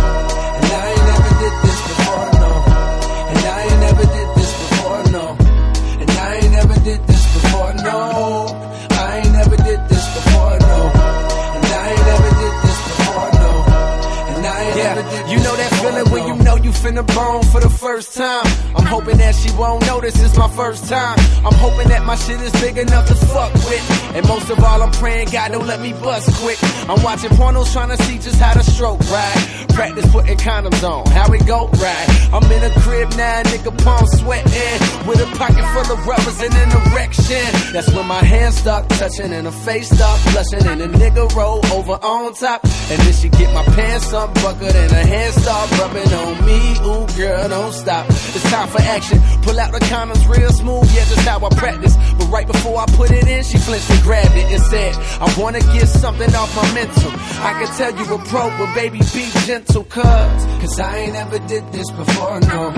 [16.88, 18.46] You finna bone for the first time.
[18.76, 21.18] I'm hoping that she won't notice it's my first time.
[21.46, 24.16] I'm hoping that my shit is big enough to fuck with.
[24.16, 26.58] And most of all, I'm praying God don't let me bust quick.
[26.90, 29.68] I'm watching pornos trying to see just how to stroke right.
[29.70, 32.08] Practice putting condoms on, how it go right.
[32.34, 35.08] I'm in a crib now, nigga palm sweating.
[35.08, 37.48] With a pocket full of rubbers and an erection.
[37.74, 40.68] That's when my hands start touching and her face start blushing.
[40.68, 42.64] And the nigga roll over on top.
[42.64, 46.47] And then she get my pants up buckled and her hands start rubbing on me.
[46.48, 48.06] Ooh, girl, don't stop.
[48.10, 49.20] It's time for action.
[49.42, 51.96] Pull out the condoms real smooth, yeah, just how I practice.
[52.18, 55.28] But right before I put it in, she flinched and grabbed it and said, I
[55.38, 57.12] wanna get something off my mental.
[57.44, 60.04] I can tell you a pro, but baby, be gentle, cuz.
[60.04, 62.74] Cause I ain't ever did this before, no.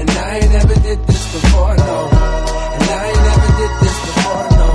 [0.00, 2.08] And I ain't never did this before, no.
[2.10, 4.70] And I ain't never did this before, no.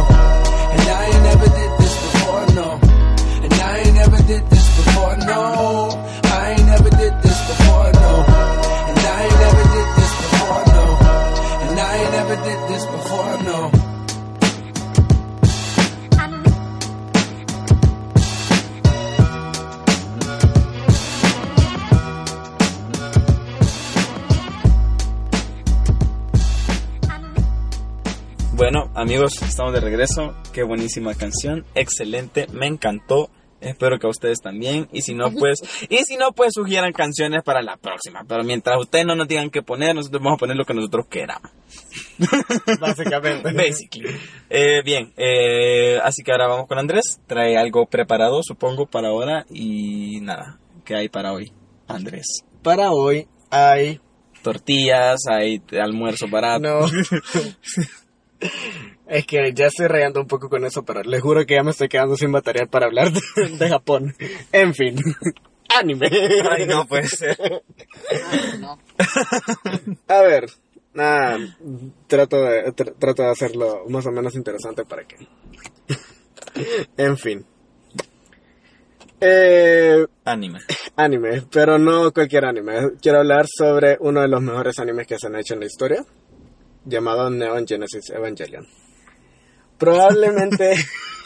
[0.75, 2.79] And I ain't never did this before, no.
[3.45, 6.14] And I ain't never did this before, no.
[28.55, 30.33] Bueno, amigos, estamos de regreso.
[30.53, 33.29] Qué buenísima canción, excelente, me encantó.
[33.59, 34.87] Espero que a ustedes también.
[34.93, 38.23] Y si no, pues, y si no, pues sugieran canciones para la próxima.
[38.25, 41.05] Pero mientras ustedes no nos digan qué poner, nosotros vamos a poner lo que nosotros
[41.09, 41.51] queramos.
[42.79, 43.51] Básicamente.
[43.51, 44.15] Basically.
[44.49, 47.19] Eh, bien, eh, así que ahora vamos con Andrés.
[47.27, 49.45] Trae algo preparado, supongo, para ahora.
[49.49, 51.51] Y nada, ¿qué hay para hoy,
[51.89, 52.45] Andrés?
[52.63, 53.99] Para hoy hay...
[54.41, 56.61] Tortillas, hay almuerzo barato.
[56.61, 56.85] No.
[59.07, 61.71] Es que ya estoy rayando un poco con eso, pero les juro que ya me
[61.71, 63.21] estoy quedando sin material para hablar de,
[63.57, 64.15] de Japón.
[64.51, 64.95] En fin,
[65.79, 66.09] anime.
[66.51, 67.37] Ay, no puede ser.
[68.59, 68.79] No.
[70.07, 70.45] A ver,
[70.93, 71.37] nada,
[72.07, 75.17] trato de, tr- trato de hacerlo más o menos interesante para que...
[76.97, 77.45] En fin.
[79.21, 80.59] Eh, Anime.
[80.97, 82.91] anime, pero no cualquier anime.
[83.01, 86.05] Quiero hablar sobre uno de los mejores animes que se han hecho en la historia,
[86.85, 88.65] llamado Neon Genesis Evangelion.
[89.77, 90.75] Probablemente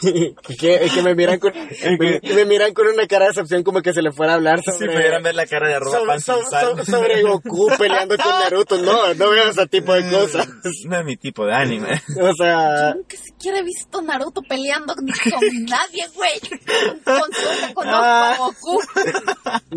[0.00, 1.52] que, que me miran con
[1.98, 4.60] me, me miran con una cara de decepción como que se le fuera a hablar
[4.64, 8.78] Si sobre pudieran ver la cara de arroba sobre, sobre- sobre Goku peleando con Naruto.
[8.78, 10.48] No, no veo ese tipo de cosas.
[10.86, 12.00] No es mi tipo de anime.
[12.20, 15.04] O sea, Nunca siquiera he visto Naruto peleando con
[15.68, 16.40] nadie, güey.
[17.04, 18.32] Con solo conozco Ah.
[18.34, 18.80] a Goku.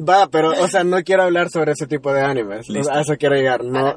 [0.10, 2.70] va, pero, o sea, no quiero hablar sobre ese tipo de animes.
[2.70, 2.94] Listo.
[2.94, 3.64] A eso quiero llegar.
[3.64, 3.94] No,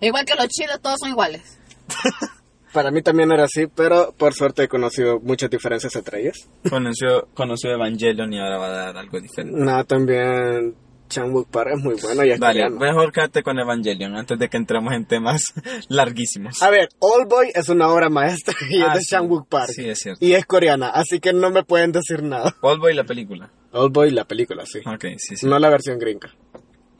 [0.00, 1.58] Igual que los chiles, todos son iguales.
[2.76, 6.46] para mí también era así, pero por suerte he conocido muchas diferencias entre ellos.
[6.68, 9.58] Conoció, conoció Evangelion y ahora va a dar algo diferente.
[9.58, 10.74] No, también
[11.08, 12.76] Changwook Park es muy bueno y es Vale, coreano.
[12.78, 15.54] mejor quédate con Evangelion antes de que entremos en temas
[15.88, 16.62] larguísimos.
[16.62, 19.06] A ver, All Boy es una obra maestra y Ah, es de sí.
[19.12, 19.70] Changwook Park.
[19.72, 20.22] Sí, es cierto.
[20.22, 22.54] Y es coreana, así que no me pueden decir nada.
[22.60, 23.50] Oldboy la película.
[23.72, 24.80] All Boy, la película, sí.
[24.80, 25.46] Ok, sí, sí.
[25.46, 26.28] No la versión gringa.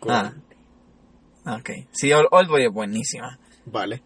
[0.09, 0.33] Ah.
[1.47, 1.71] Ok.
[1.93, 3.39] Sí, Old- Oldboy es buenísima.
[3.67, 4.03] Vale.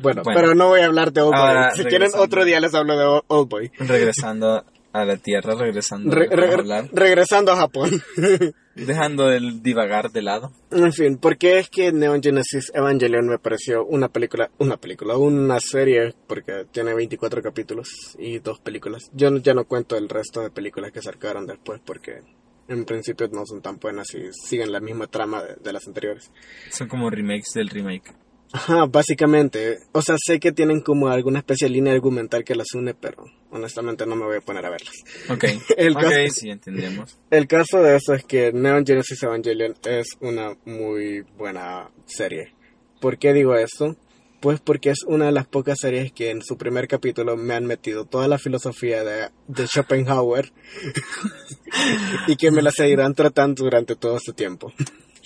[0.00, 0.38] Bueno, Bueno.
[0.40, 1.76] pero no voy a hablar de Old Boy.
[1.76, 3.70] Si quieren otro día les hablo de Old- Boy.
[3.78, 6.88] Regresando a la Tierra, regresando Re- a hablar.
[6.92, 7.90] regresando a Japón.
[8.76, 10.52] Dejando el divagar de lado.
[10.70, 15.16] en fin, ¿por qué es que Neon Genesis Evangelion me pareció una película, una película,
[15.16, 19.04] una serie, porque tiene 24 capítulos y dos películas?
[19.14, 22.20] Yo no- ya no cuento el resto de películas que sacaron después porque
[22.68, 26.30] en principio no son tan buenas y siguen la misma trama de- de las anteriores.
[26.70, 28.12] Son como remakes del remake.
[28.52, 29.78] Ajá, básicamente.
[29.92, 33.24] O sea, sé que tienen como alguna especie de línea argumental que las une, pero
[33.50, 34.94] honestamente no me voy a poner a verlas.
[35.28, 35.44] Ok.
[35.76, 37.18] El caso- sí, entendemos.
[37.30, 42.54] El caso de eso es que Neon Genesis Evangelion es una muy buena serie.
[43.00, 43.96] ¿Por qué digo esto?
[44.40, 47.66] Pues porque es una de las pocas series que en su primer capítulo me han
[47.66, 50.52] metido toda la filosofía de, de Schopenhauer
[52.28, 54.72] y que me la seguirán tratando durante todo este tiempo.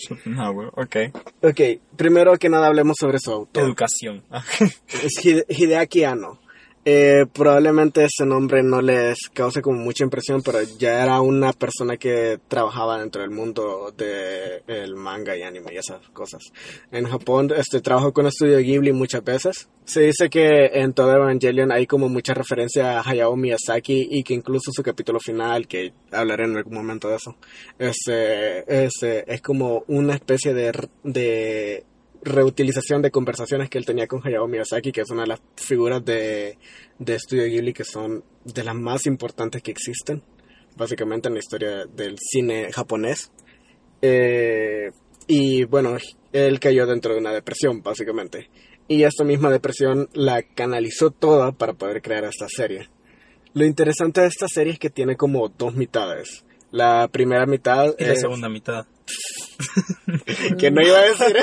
[0.07, 0.97] Schopenhauer, ok.
[1.43, 1.61] Ok,
[1.97, 3.63] primero que nada hablemos sobre su autor.
[3.63, 4.25] Educación.
[5.05, 6.40] Es Hide- Hideaki Anno.
[6.83, 11.99] Eh, probablemente ese nombre no les cause como mucha impresión, pero ya era una persona
[11.99, 16.41] que trabajaba dentro del mundo del manga y anime y esas cosas.
[16.91, 19.69] En Japón este, trabajó con Estudio Ghibli muchas veces.
[19.85, 24.33] Se dice que en todo Evangelion hay como mucha referencia a Hayao Miyazaki y que
[24.33, 27.37] incluso su capítulo final, que hablaré en algún momento de eso,
[27.79, 28.65] es, eh,
[29.27, 31.85] es, como una especie de, de
[32.23, 36.05] reutilización de conversaciones que él tenía con Hayao Miyazaki, que es una de las figuras
[36.05, 36.59] de,
[36.99, 40.23] de Studio Ghibli que son de las más importantes que existen,
[40.77, 43.33] básicamente en la historia del cine japonés.
[44.03, 44.91] Eh,
[45.27, 45.97] y bueno,
[46.33, 48.51] él cayó dentro de una depresión, básicamente.
[48.89, 52.89] Y esta misma depresión la canalizó toda para poder crear esta serie.
[53.53, 56.45] Lo interesante de esta serie es que tiene como dos mitades.
[56.73, 58.87] La primera mitad Y la segunda mitad.
[60.59, 61.37] que no iba a decir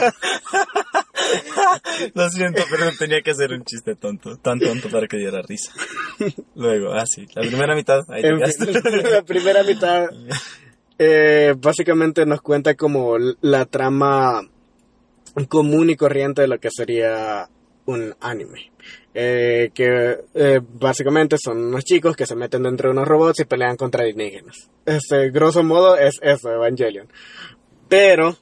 [2.14, 4.38] Lo siento, pero tenía que hacer un chiste tonto.
[4.38, 5.72] Tan tonto para que diera risa.
[6.56, 7.28] Luego, ah, sí.
[7.36, 8.40] La primera mitad, ahí fin,
[9.12, 10.08] la primera mitad
[11.00, 14.42] eh, básicamente nos cuenta como la trama
[15.48, 17.48] común y corriente de lo que sería
[17.86, 18.72] un anime.
[19.20, 23.46] Eh, que eh, básicamente son unos chicos que se meten dentro de unos robots y
[23.46, 24.70] pelean contra alienígenas.
[24.86, 27.08] Este, grosso modo es eso, Evangelion.
[27.90, 28.36] Pero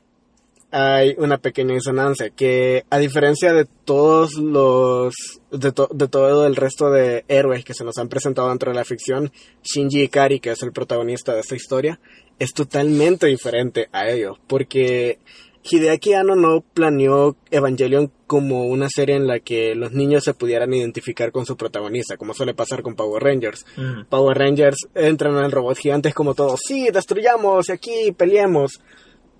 [0.71, 5.13] hay una pequeña insonancia que a diferencia de todos los
[5.51, 8.77] de, to- de todo el resto de héroes que se nos han presentado dentro de
[8.77, 9.31] la ficción
[9.63, 11.99] Shinji Ikari que es el protagonista de esta historia
[12.39, 15.19] es totalmente diferente a ellos porque
[15.63, 20.73] Hideaki Anno no planeó Evangelion como una serie en la que los niños se pudieran
[20.73, 24.05] identificar con su protagonista como suele pasar con Power Rangers Mm.
[24.09, 28.81] Power Rangers entran en el robot gigante es como todo, sí, destruyamos y aquí peleemos.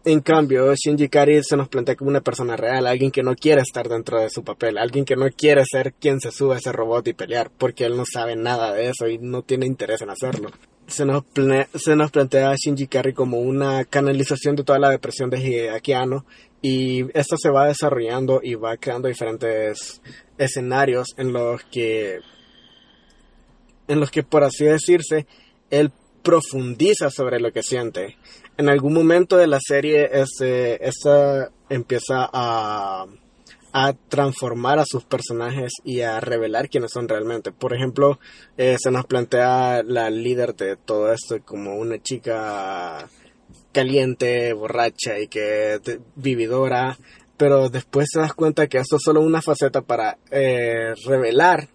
[0.08, 3.62] En cambio, Shinji Ikari se nos plantea como una persona real, alguien que no quiere
[3.62, 6.72] estar dentro de su papel, alguien que no quiere ser quien se sube a ese
[6.72, 10.12] robot y pelear, porque él no sabe nada de eso y no tiene interés en
[10.12, 10.52] hacerlo.
[10.86, 11.24] Se nos,
[11.74, 15.94] se nos plantea a Shinji Ikari como una canalización de toda la depresión de Hideaki
[15.94, 16.24] Anno
[16.62, 20.04] y esto se va desarrollando y va creando diferentes
[20.38, 22.20] escenarios en los que
[23.88, 25.26] en los que, por así decirse,
[25.72, 25.92] él
[26.22, 28.18] profundiza sobre lo que siente.
[28.58, 33.06] En algún momento de la serie, este, esta empieza a,
[33.74, 37.52] a transformar a sus personajes y a revelar quiénes son realmente.
[37.52, 38.18] Por ejemplo,
[38.58, 43.10] eh, se nos plantea la líder de todo esto como una chica
[43.74, 46.98] caliente, borracha y que de- vividora,
[47.36, 51.68] pero después te das cuenta que esto es solo una faceta para eh, revelar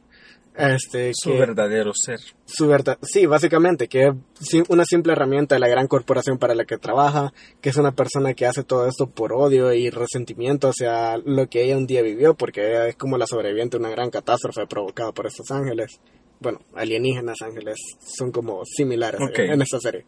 [0.56, 2.18] este Su que- verdadero ser.
[2.44, 4.08] su verdad, sí, básicamente, que
[4.40, 7.92] es una simple herramienta de la gran corporación para la que trabaja, que es una
[7.92, 12.02] persona que hace todo esto por odio y resentimiento hacia lo que ella un día
[12.02, 16.00] vivió, porque ella es como la sobreviviente de una gran catástrofe provocada por estos ángeles.
[16.40, 20.06] Bueno, alienígenas ángeles son como similares en esta serie.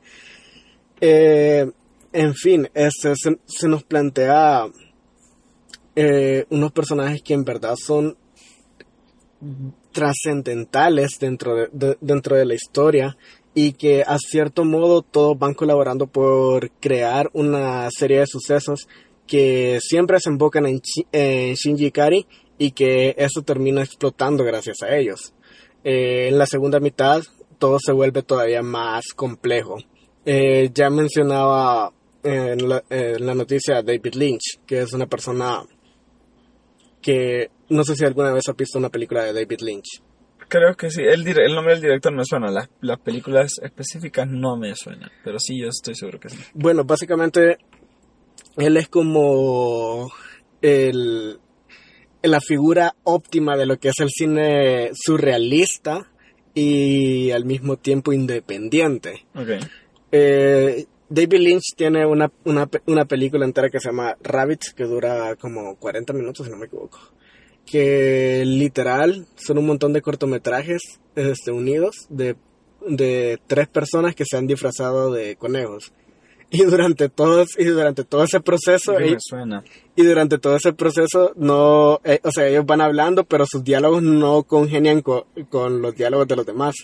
[1.00, 1.70] Eh,
[2.12, 4.66] en fin, este, se, se nos plantea
[5.94, 8.16] eh, unos personajes que en verdad son
[9.92, 13.16] trascendentales dentro de, de- dentro de la historia
[13.54, 18.88] y que a cierto modo todos van colaborando por crear una serie de sucesos
[19.26, 22.26] que siempre se invocan en, Shi- en Shinji Ikari
[22.58, 25.34] y que eso termina explotando gracias a ellos.
[25.84, 27.22] Eh, en la segunda mitad
[27.58, 29.76] todo se vuelve todavía más complejo.
[30.24, 31.92] Eh, ya mencionaba
[32.24, 35.62] en la, en la noticia a David Lynch, que es una persona
[37.02, 40.02] que no sé si alguna vez ha visto una película de David Lynch.
[40.48, 41.02] Creo que sí.
[41.02, 42.50] El, el nombre del director me suena.
[42.50, 45.10] Las, las películas específicas no me suenan.
[45.24, 46.38] Pero sí, yo estoy seguro que sí.
[46.54, 47.58] Bueno, básicamente
[48.56, 50.12] él es como
[50.60, 51.38] el,
[52.22, 56.10] la figura óptima de lo que es el cine surrealista
[56.54, 59.24] y al mismo tiempo independiente.
[59.34, 59.48] Ok.
[60.12, 65.36] Eh, David Lynch tiene una, una, una película entera que se llama Rabbit, que dura
[65.36, 66.98] como 40 minutos, si no me equivoco.
[67.66, 70.80] Que literal son un montón de cortometrajes
[71.14, 72.36] este, unidos de,
[72.88, 75.92] de tres personas que se han disfrazado de conejos.
[76.50, 79.64] Y durante todos, y durante todo ese proceso, me ellos- suena.
[79.96, 84.02] y durante todo ese proceso no, eh, o sea, ellos van hablando, pero sus diálogos
[84.02, 86.74] no congenian co- con los diálogos de los demás.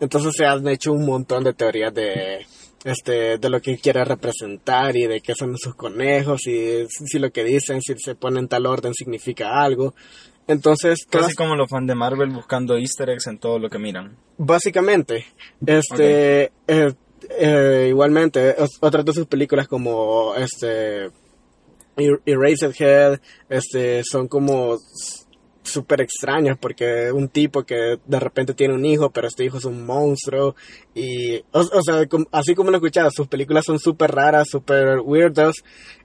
[0.00, 2.44] Entonces se han hecho un montón de teorías de,
[2.84, 7.30] este, de lo que quiere representar y de qué son sus conejos y si lo
[7.30, 9.94] que dicen, si se pone en tal orden significa algo.
[10.46, 13.78] Entonces, todas- Casi como los fans de Marvel buscando easter eggs en todo lo que
[13.78, 14.16] miran.
[14.38, 15.26] básicamente,
[15.66, 16.92] este, eh,
[17.38, 21.10] eh, igualmente, otras de sus películas como este
[21.96, 23.20] Er- Eraserhead,
[23.50, 24.78] este, son como
[25.62, 29.64] súper extrañas porque un tipo que de repente tiene un hijo, pero este hijo es
[29.64, 30.54] un monstruo
[30.94, 32.02] y, o, o sea,
[32.32, 35.56] así como lo escuchas, sus películas son súper raras, súper weirdos,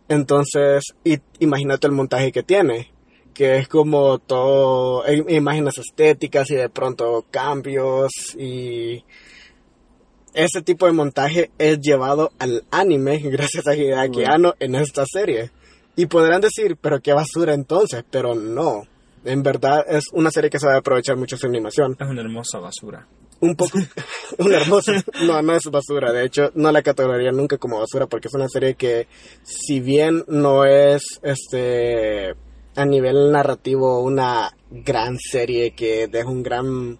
[0.10, 2.91] entonces, y, imagínate el montaje que tiene,
[3.34, 9.03] que es como todo, i- imágenes estéticas y de pronto cambios y
[10.34, 15.51] ese tipo de montaje es llevado al anime gracias a Hideaki Anno en esta serie.
[15.95, 18.84] Y podrán decir, pero qué basura entonces, pero no.
[19.26, 21.98] En verdad es una serie que sabe aprovechar mucho su animación.
[22.00, 23.08] Es una hermosa basura.
[23.40, 23.80] Un poco,
[24.38, 25.04] una hermosa.
[25.26, 26.12] No, no es basura.
[26.12, 29.08] De hecho, no la categoría nunca como basura porque es una serie que,
[29.44, 32.36] si bien no es, este,
[32.76, 37.00] a nivel narrativo una gran serie que deja un gran,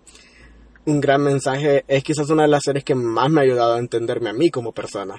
[0.86, 3.80] un gran mensaje, es quizás una de las series que más me ha ayudado a
[3.80, 5.16] entenderme a mí como persona.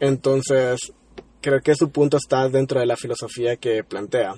[0.00, 0.92] Entonces,
[1.40, 4.34] creo que su punto está dentro de la filosofía que plantea.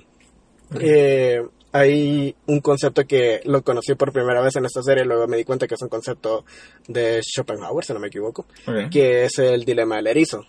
[0.79, 1.41] Eh,
[1.75, 5.43] hay un concepto que lo conocí por primera vez en esta serie, luego me di
[5.43, 6.45] cuenta que es un concepto
[6.87, 8.45] de Schopenhauer, si no me equivoco,
[8.89, 10.45] que es el dilema del erizo.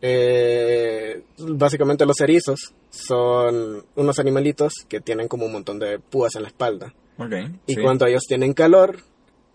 [0.00, 6.42] Eh, básicamente los erizos son unos animalitos que tienen como un montón de púas en
[6.42, 6.94] la espalda.
[7.66, 7.82] Y sí.
[7.82, 9.00] cuando ellos tienen calor,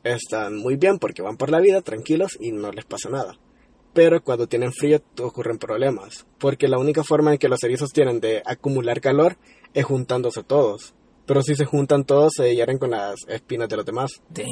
[0.04, 3.36] están muy bien porque van por la vida tranquilos y no les pasa nada.
[3.96, 8.20] Pero cuando tienen frío ocurren problemas, porque la única forma en que los erizos tienen
[8.20, 9.38] de acumular calor
[9.74, 10.94] es juntándose todos.
[11.30, 14.10] Pero si se juntan todos, se hieren con las espinas de los demás.
[14.30, 14.48] Damn.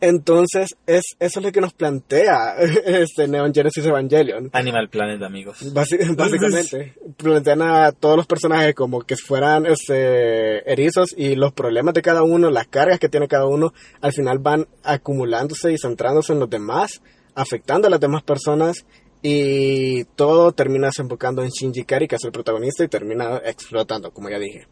[0.00, 2.56] Entonces, es, eso es lo que nos plantea
[2.86, 4.50] este Neon Genesis Evangelion.
[4.52, 5.74] Animal Planet, amigos.
[5.74, 11.94] Basi- básicamente, plantean a todos los personajes como que fueran este, erizos y los problemas
[11.94, 16.34] de cada uno, las cargas que tiene cada uno, al final van acumulándose y centrándose
[16.34, 17.02] en los demás,
[17.34, 18.84] afectando a las demás personas
[19.22, 24.28] y todo termina desembocando en Shinji Kari, que es el protagonista, y termina explotando, como
[24.28, 24.66] ya dije.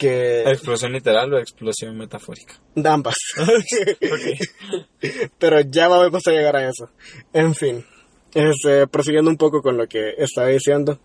[0.00, 2.54] Que ¿Explosión literal o explosión metafórica?
[2.86, 3.16] ambas.
[5.38, 6.88] Pero ya vamos a llegar a eso.
[7.34, 7.84] En fin,
[8.32, 11.00] este, prosiguiendo un poco con lo que estaba diciendo,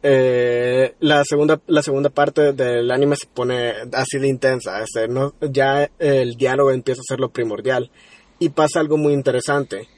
[0.00, 4.80] eh, la segunda la segunda parte del anime se pone así de intensa.
[4.80, 7.90] Este, no, ya el diálogo empieza a ser lo primordial
[8.38, 9.88] y pasa algo muy interesante.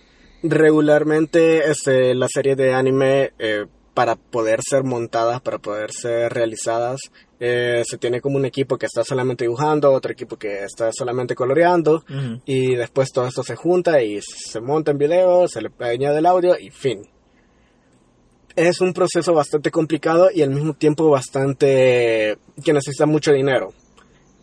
[0.42, 7.00] Regularmente, este, la serie de anime eh, para poder ser montadas, para poder ser realizadas,
[7.40, 11.34] eh, se tiene como un equipo que está solamente dibujando, otro equipo que está solamente
[11.34, 12.40] coloreando, Ujú.
[12.46, 16.26] y después todo esto se junta y se monta en video, se le añade el
[16.26, 17.02] audio y fin.
[18.54, 23.74] Es un proceso bastante complicado y al mismo tiempo bastante que necesita mucho dinero.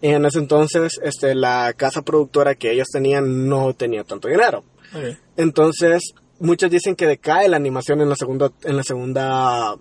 [0.03, 4.63] En ese entonces, este, la casa productora que ellos tenían no tenía tanto dinero.
[4.93, 5.17] Ok.
[5.37, 9.75] Entonces, muchos dicen que decae la animación en la segunda, en la segunda,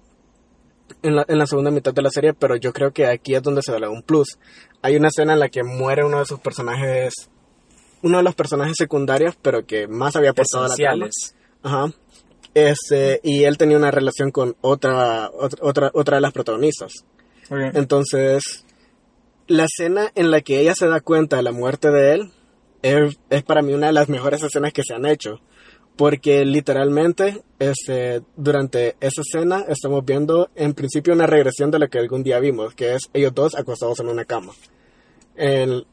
[1.03, 3.43] en la, en la segunda mitad de la serie, pero yo creo que aquí es
[3.43, 4.39] donde se da un plus.
[4.83, 7.13] Hay una escena en la que muere uno de sus personajes,
[8.03, 11.09] uno de los personajes secundarios, pero que más había aportado a la trama.
[11.63, 11.93] Ajá.
[12.55, 17.05] Este, y él tenía una relación con otra, otra, otra, otra de las protagonistas.
[17.51, 18.65] Entonces,
[19.47, 22.33] la escena en la que ella se da cuenta de la muerte de él
[22.83, 25.41] es, es para mí una de las mejores escenas que se han hecho.
[25.97, 31.99] Porque literalmente, este, durante esa escena estamos viendo en principio una regresión de lo que
[31.99, 34.53] algún día vimos, que es ellos dos acostados en una cama.
[35.37, 35.87] El-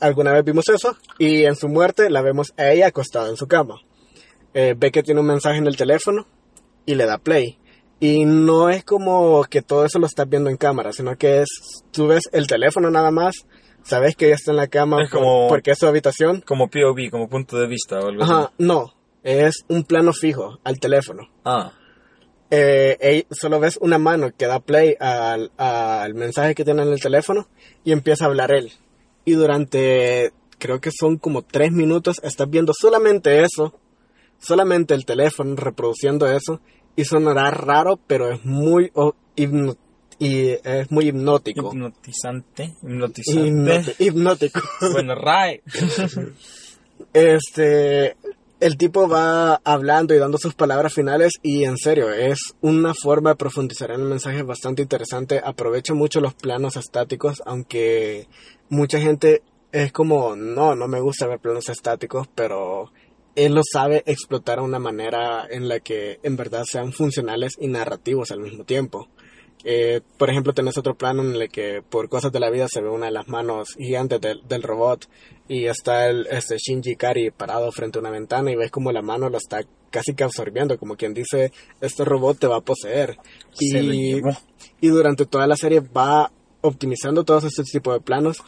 [0.00, 3.46] alguna vez vimos eso y en su muerte la vemos a ella acostada en su
[3.46, 3.76] cama.
[4.52, 6.26] Eh, ve que tiene un mensaje en el teléfono
[6.84, 7.58] y le da play.
[8.00, 11.48] Y no es como que todo eso lo estás viendo en cámara, sino que es,
[11.92, 13.34] tú ves el teléfono nada más,
[13.84, 16.42] sabes que ella está en la cama Es por- como- porque es su habitación.
[16.42, 18.54] Como POV, como punto de vista o algo Ajá, así.
[18.58, 18.92] no,
[19.26, 21.28] es un plano fijo al teléfono.
[21.44, 21.72] Ah.
[22.50, 27.00] Eh, solo ves una mano que da play al, al mensaje que tiene en el
[27.00, 27.48] teléfono
[27.84, 28.72] y empieza a hablar él.
[29.24, 33.74] Y durante, creo que son como tres minutos, estás viendo solamente eso,
[34.38, 36.60] solamente el teléfono reproduciendo eso,
[36.94, 39.76] y sonará raro, pero es muy, oh, hipno-
[40.20, 41.70] y es muy hipnótico.
[41.72, 42.74] Hipnotizante.
[42.80, 43.40] Hipnotizante.
[43.50, 44.60] Hipnoti- hipnótico.
[44.92, 45.62] bueno, right.
[47.12, 48.16] Este,
[48.58, 53.30] el tipo va hablando y dando sus palabras finales y en serio, es una forma
[53.30, 55.40] de profundizar en el mensaje bastante interesante.
[55.44, 58.28] Aprovecha mucho los planos estáticos, aunque
[58.68, 59.42] mucha gente
[59.72, 62.90] es como, no, no me gusta ver planos estáticos, pero
[63.34, 67.68] él lo sabe explotar de una manera en la que en verdad sean funcionales y
[67.68, 69.08] narrativos al mismo tiempo.
[69.64, 72.80] Eh, por ejemplo, tenés otro plano en el que por cosas de la vida se
[72.80, 75.08] ve una de las manos gigantes del, del robot
[75.48, 79.02] y está el este Shinji Kari parado frente a una ventana y ves como la
[79.02, 83.16] mano lo está casi que absorbiendo, como quien dice, este robot te va a poseer.
[83.52, 84.20] Se Y,
[84.80, 86.30] y durante toda la serie va
[86.60, 88.38] optimizando todos estos tipos de planos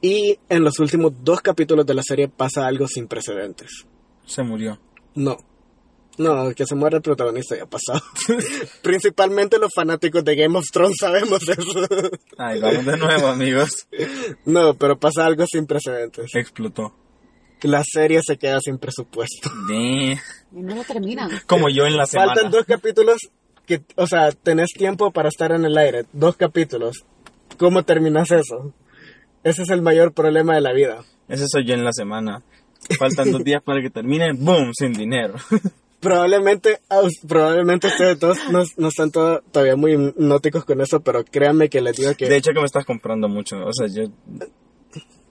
[0.00, 3.86] y en los últimos dos capítulos de la serie pasa algo sin precedentes.
[4.24, 4.78] Se murió.
[5.14, 5.36] No.
[6.18, 8.00] No, que se muere el protagonista ya ha pasado.
[8.82, 11.86] Principalmente los fanáticos de Game of Thrones sabemos eso.
[12.38, 13.86] Ay, vamos de nuevo, amigos.
[14.44, 16.30] no, pero pasa algo sin precedentes.
[16.34, 16.94] Explotó.
[17.62, 19.50] La serie se queda sin presupuesto.
[19.68, 20.12] De-
[20.52, 21.30] Y no lo terminan.
[21.46, 22.34] Como yo en la semana.
[22.34, 23.16] Faltan dos capítulos
[23.66, 26.04] que, o sea, tenés tiempo para estar en el aire.
[26.12, 27.04] Dos capítulos.
[27.58, 28.72] ¿Cómo terminas eso?
[29.42, 31.04] Ese es el mayor problema de la vida.
[31.28, 32.42] Ese soy yo en la semana.
[32.98, 34.32] Faltan dos días para que termine.
[34.32, 34.72] ¡Boom!
[34.74, 35.34] Sin dinero.
[36.08, 36.78] Probablemente,
[37.26, 41.80] probablemente ustedes dos no, no están to- todavía muy hipnóticos con eso, pero créanme que
[41.80, 42.28] les digo que...
[42.28, 43.56] De hecho, que me estás comprando mucho.
[43.64, 44.04] O sea, yo.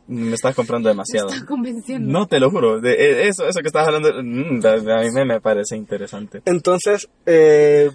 [0.07, 1.30] Me estás comprando demasiado.
[1.47, 2.11] Convenciendo.
[2.11, 2.80] No, te lo juro.
[2.80, 6.41] De, eh, eso, eso que estás hablando, mm, a a mí me, me parece interesante.
[6.45, 7.89] Entonces, eh,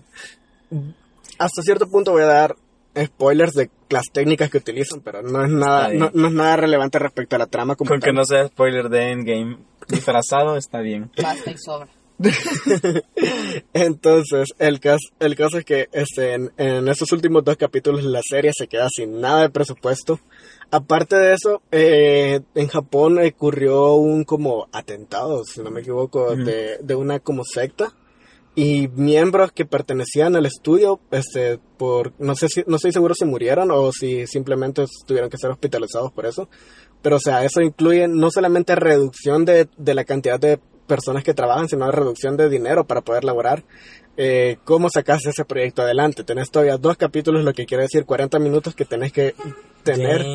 [1.39, 2.57] hasta cierto punto voy a dar
[3.01, 6.99] spoilers de las técnicas que utilizan, pero no es nada, no, no es nada relevante
[6.99, 9.59] respecto a la trama como Con que no sea spoiler de Endgame
[9.89, 11.11] disfrazado, está bien.
[11.23, 11.89] Basta y sobra.
[13.73, 18.21] Entonces, el caso, el caso es que este, en, en estos últimos dos capítulos la
[18.23, 20.21] serie se queda sin nada de presupuesto.
[20.71, 26.79] Aparte de eso, eh, en Japón ocurrió un como atentado, si no me equivoco, de,
[26.81, 27.95] de una como secta.
[28.55, 33.25] Y miembros que pertenecían al estudio, este, por, no sé si, no estoy seguro si
[33.25, 36.49] murieron o si simplemente tuvieron que ser hospitalizados por eso.
[37.01, 40.61] Pero, o sea, eso incluye no solamente reducción de, de la cantidad de
[40.91, 43.63] personas que trabajan, sino reducción de dinero para poder laborar.
[44.23, 46.25] Eh, ¿Cómo sacas ese proyecto adelante?
[46.25, 49.35] Tenés todavía dos capítulos, lo que quiere decir 40 minutos que tenés que
[49.83, 50.27] tener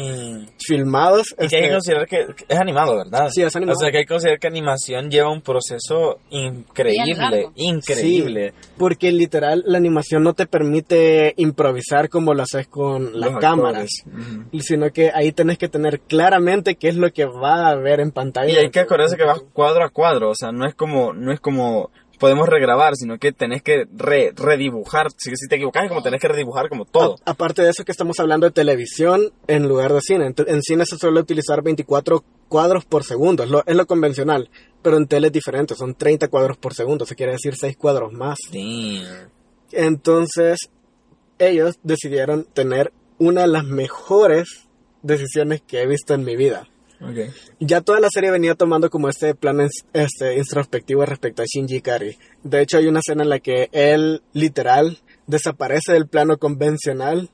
[0.57, 1.27] filmados.
[1.33, 3.29] Y que hay que este, considerar que es animado, ¿verdad?
[3.29, 3.77] Sí, es animado.
[3.77, 8.53] O sea, que hay que considerar que animación lleva un proceso increíble, increíble.
[8.55, 13.39] Sí, porque literal la animación no te permite improvisar como lo haces con las Los
[13.39, 13.89] cámaras,
[14.61, 18.09] sino que ahí tenés que tener claramente qué es lo que va a ver en
[18.09, 18.51] pantalla.
[18.51, 21.31] Y hay que acordarse que vas cuadro a cuadro, o sea, no es como, no
[21.31, 21.91] es como
[22.25, 25.07] podemos regrabar, sino que tenés que re- redibujar.
[25.15, 27.17] Si, si te equivocas, es como tenés que redibujar como todo.
[27.23, 30.33] A- aparte de eso que estamos hablando de televisión en lugar de cine.
[30.35, 34.49] En, cine se suele utilizar 24 cuadros por segundo, es lo, es lo convencional.
[34.81, 38.11] Pero en tele es diferente, son 30 cuadros por segundo, eso quiere decir 6 cuadros
[38.11, 38.39] más.
[38.51, 39.29] Damn.
[39.71, 40.57] Entonces,
[41.37, 44.67] ellos decidieron tener una de las mejores
[45.03, 46.67] decisiones que he visto en mi vida.
[47.59, 52.17] Ya toda la serie venía tomando como este plan este, introspectivo respecto a Shinji Ikari.
[52.43, 57.29] De hecho, hay una escena en la que él, literal, desaparece del plano convencional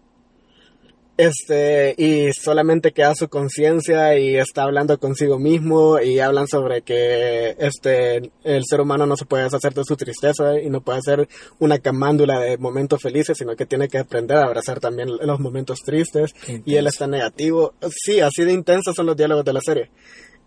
[1.18, 7.55] este, y solamente queda su conciencia y está hablando consigo mismo y hablan sobre que
[7.59, 11.28] este, el ser humano no se puede deshacer de su tristeza y no puede ser
[11.59, 15.80] una camándula de momentos felices, sino que tiene que aprender a abrazar también los momentos
[15.86, 16.34] tristes
[16.66, 17.74] y él está negativo.
[17.89, 19.91] Sí, así de intensos son los diálogos de la serie.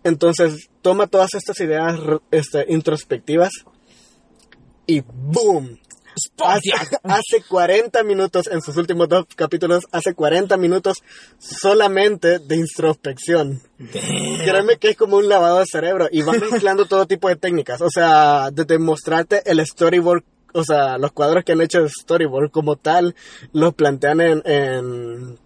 [0.03, 1.99] Entonces, toma todas estas ideas
[2.31, 3.51] este, introspectivas
[4.85, 5.79] y ¡boom!
[6.43, 6.71] Hace,
[7.03, 11.03] hace 40 minutos, en sus últimos dos capítulos, hace 40 minutos
[11.37, 13.61] solamente de introspección.
[13.77, 17.81] Créeme que es como un lavado de cerebro y va mezclando todo tipo de técnicas.
[17.81, 22.51] O sea, desde mostrarte el storyboard, o sea, los cuadros que han hecho de storyboard
[22.51, 23.15] como tal,
[23.51, 25.37] los plantean en, en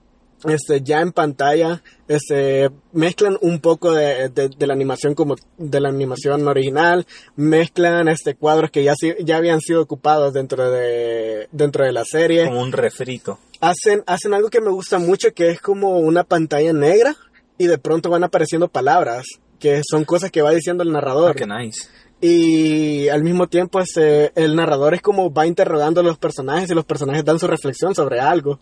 [0.45, 5.79] este, ya en pantalla, este, mezclan un poco de, de- de la animación como de
[5.81, 11.85] la animación original, mezclan este cuadros que ya, ya habían sido ocupados dentro de, dentro
[11.85, 13.39] de la serie Como un refrito.
[13.61, 17.15] hacen, hacen algo que me gusta mucho, que es como una pantalla negra
[17.57, 19.25] y de pronto van apareciendo palabras,
[19.59, 21.31] que son cosas que va diciendo el narrador.
[21.31, 21.89] Ah, qué nice.
[22.21, 26.75] Y al mismo tiempo este, el narrador es como va interrogando a los personajes y
[26.75, 28.59] los personajes dan su reflexión sobre algo.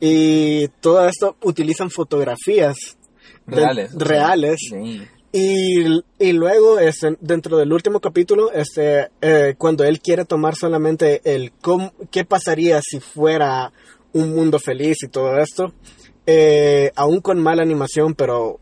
[0.00, 2.76] Y todo esto utilizan fotografías
[3.46, 3.92] Reales.
[3.94, 4.56] reales.
[4.70, 5.02] sí.
[5.36, 5.84] Y,
[6.20, 11.50] y luego, este, dentro del último capítulo, este, eh, cuando él quiere tomar solamente el
[11.60, 13.72] cómo- qué pasaría si fuera
[14.12, 15.72] un mundo feliz y todo esto,
[16.24, 18.60] eh, aún con mala animación, pero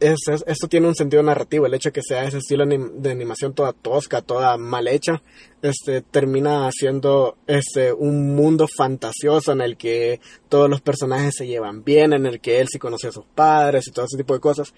[0.00, 3.10] es, es- esto tiene un sentido narrativo, el hecho de que sea ese estilo de
[3.10, 5.22] animación toda tosca, toda mal hecha,
[5.62, 11.82] este, termina siendo este, un mundo fantasioso en el que todos los personajes se llevan
[11.84, 14.40] bien, en el que él sí conoce a sus padres y todo ese tipo de
[14.40, 14.74] cosas.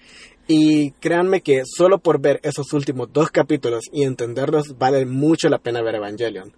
[0.47, 5.59] Y créanme que solo por ver esos últimos dos capítulos y entenderlos vale mucho la
[5.59, 6.53] pena ver Evangelion.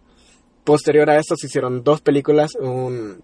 [0.64, 3.24] Posterior a esto se hicieron dos películas, un,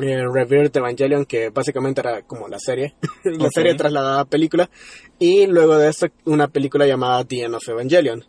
[0.00, 4.70] eh, Rebirth Evangelion, que básicamente era como la serie, la serie trasladada a película,
[5.18, 8.24] y luego de esto una película llamada The End of Evangelion,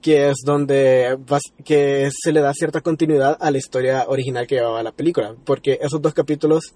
[0.00, 4.56] que es donde bas- que se le da cierta continuidad a la historia original que
[4.56, 6.74] llevaba la película, porque esos dos capítulos,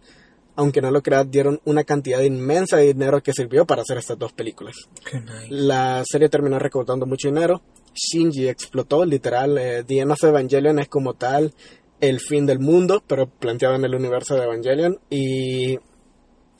[0.55, 4.19] aunque no lo creas, dieron una cantidad inmensa de dinero que sirvió para hacer estas
[4.19, 4.77] dos películas.
[5.13, 5.47] Nice.
[5.51, 7.63] La serie terminó recaudando mucho dinero.
[7.95, 9.59] Shinji explotó, literal.
[9.59, 11.53] Eh, The End of Evangelion es como tal
[12.01, 14.99] el fin del mundo, pero planteado en el universo de Evangelion.
[15.11, 15.79] Y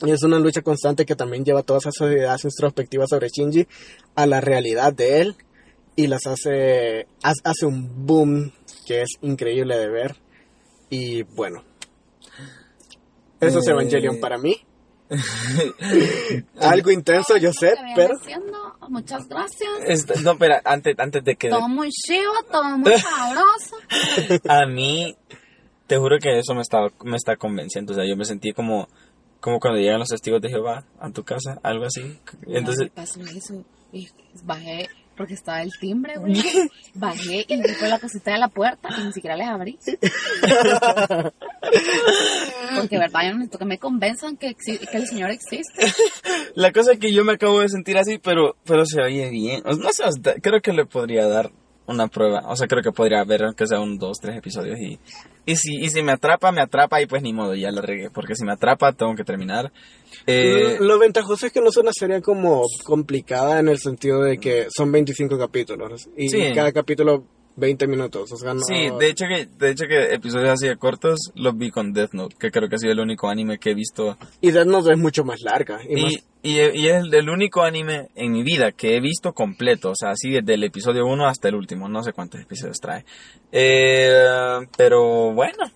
[0.05, 3.67] es una lucha constante que también lleva todas esas ideas introspectivas sobre Shinji
[4.15, 5.35] a la realidad de él
[5.95, 8.51] y las hace, ha- hace un boom
[8.85, 10.15] que es increíble de ver.
[10.89, 11.63] Y bueno,
[13.39, 13.71] eso es Eh.
[13.71, 14.55] Evangelion para mí.
[16.61, 18.15] Algo intenso, yo sé, pero...
[18.89, 19.69] Muchas gracias.
[19.85, 21.49] Este, no, espera, antes, antes de que...
[21.49, 23.77] Todo muy chivo, todo muy sabroso.
[24.47, 25.15] A mí,
[25.87, 27.93] te juro que eso me está, me está convenciendo.
[27.93, 28.87] O sea, yo me sentí como,
[29.39, 32.19] como cuando llegan los testigos de Jehová a tu casa, algo así.
[32.45, 33.63] Entonces, Me pasó eso.
[33.91, 34.09] Y
[34.43, 36.41] bajé porque estaba el timbre, güey.
[36.93, 39.79] Bajé y vi por la cosita de la puerta y ni siquiera les abrí.
[42.79, 45.85] Porque, verdad, yo necesito que me convenzan que, que el Señor existe.
[46.55, 49.63] la cosa es que yo me acabo de sentir así, pero, pero se oye bien.
[49.65, 50.03] No sé,
[50.41, 51.51] creo que le podría dar
[51.87, 52.43] una prueba.
[52.47, 54.99] O sea, creo que podría ver aunque sea un, dos, tres episodios y,
[55.45, 58.09] y si, y si me atrapa, me atrapa y pues ni modo, ya la regué.
[58.09, 59.71] Porque si me atrapa, tengo que terminar.
[60.25, 64.37] Eh, Lo ventajoso es que no es una serie como complicada en el sentido de
[64.37, 66.51] que son 25 capítulos y Sí.
[66.53, 67.23] cada capítulo
[67.57, 68.31] 20 minutos.
[68.31, 68.61] O sea, no...
[68.61, 72.13] Sí, de hecho que, de hecho que episodios así de cortos los vi con Death
[72.13, 74.17] Note, que creo que ha sido el único anime que he visto.
[74.39, 75.79] Y Death Note es mucho más larga.
[75.87, 79.89] Y, más- Y, es el, el único anime en mi vida que he visto completo,
[79.91, 83.03] o sea, así desde el episodio 1 hasta el último, no sé cuántos episodios trae.
[83.51, 85.71] Eh, pero bueno,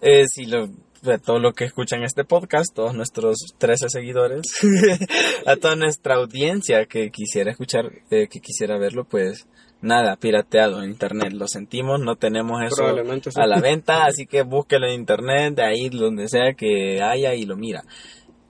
[0.00, 0.68] eh, si lo,
[1.02, 4.42] de todo lo que escuchan este podcast, todos nuestros 13 seguidores,
[5.46, 9.46] a toda nuestra audiencia que quisiera escuchar, eh, que quisiera verlo, pues
[9.84, 13.40] nada, pirateado en internet, lo sentimos, no tenemos eso sí.
[13.40, 17.44] a la venta, así que búsquelo en internet, de ahí donde sea que haya y
[17.46, 17.82] lo mira.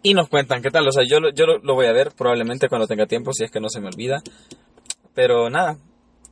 [0.03, 2.13] Y nos cuentan qué tal, o sea, yo, lo- yo lo, lo voy a ver
[2.17, 4.23] probablemente cuando tenga tiempo, si es que no se me olvida.
[5.15, 5.77] Pero nada,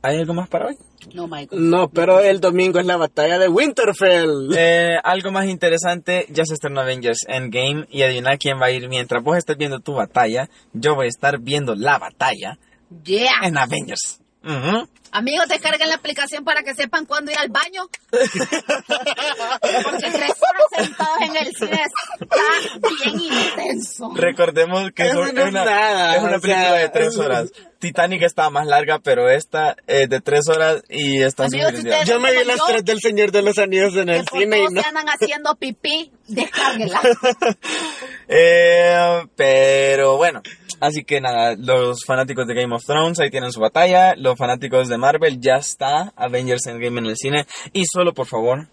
[0.01, 0.75] ¿hay algo más para hoy?
[1.13, 1.69] No, Michael.
[1.69, 4.53] No, pero el domingo es la batalla de Winterfell.
[4.55, 8.87] Eh, algo más interesante, ya se estrenó Avengers Endgame y adivina quién va a ir
[8.89, 12.57] mientras vos estés viendo tu batalla, yo voy a estar viendo la batalla
[13.05, 13.39] Yeah.
[13.43, 14.19] en Avengers.
[14.43, 14.87] Ujú.
[15.11, 17.87] Amigos, descarguen la aplicación para que sepan cuándo ir al baño.
[18.11, 21.83] Porque tres horas sentados en el cine
[24.15, 27.17] Recordemos que Eso son- no es es una, nada, es una película sea, de tres
[27.17, 27.51] horas.
[27.79, 32.09] Titanic estaba más larga, pero esta es de tres horas y está Amigos, súper si
[32.09, 34.59] Yo me vi las yo, tres del Señor de los Anillos en el cine y
[34.59, 34.81] todos no.
[34.81, 37.01] se andan haciendo pipí, descárguenla.
[38.27, 40.41] Eh, pero bueno,
[40.79, 44.87] así que nada, los fanáticos de Game of Thrones ahí tienen su batalla, los fanáticos
[44.87, 48.69] de Marvel ya está Avengers Endgame en el cine y solo por favor,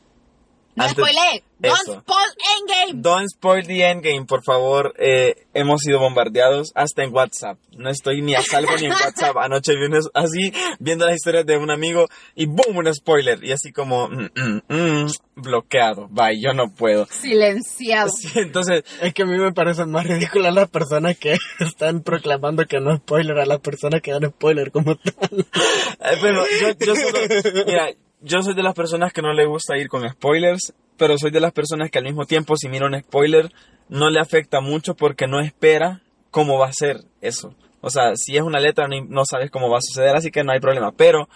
[0.77, 1.43] No Antes- spoilé.
[1.63, 2.01] Don't eso.
[2.01, 3.03] spoil Endgame.
[3.03, 8.23] don't spoil the Endgame, por favor, eh, hemos sido bombardeados hasta en WhatsApp, no estoy
[8.23, 12.09] ni a salvo ni en WhatsApp, anoche vi así viendo las historias de un amigo
[12.35, 17.05] y boom, un spoiler y así como mm, mm, mm, bloqueado, bye, yo no puedo.
[17.11, 18.09] Silenciado.
[18.11, 22.65] Sí, entonces, Es que a mí me parecen más ridículas las personas que están proclamando
[22.65, 25.41] que no es spoiler a las personas que dan spoiler como tal.
[25.41, 27.19] Eh, Pero yo, yo solo,
[27.67, 27.91] mira,
[28.23, 31.41] yo soy de las personas que no le gusta ir con spoilers, pero soy de
[31.41, 33.51] las personas que al mismo tiempo si mira un spoiler
[33.89, 37.55] no le afecta mucho porque no espera cómo va a ser eso.
[37.81, 40.53] O sea, si es una letra no, sabes cómo va a suceder, así que no
[40.53, 40.93] hay problema.
[40.93, 41.29] Pero,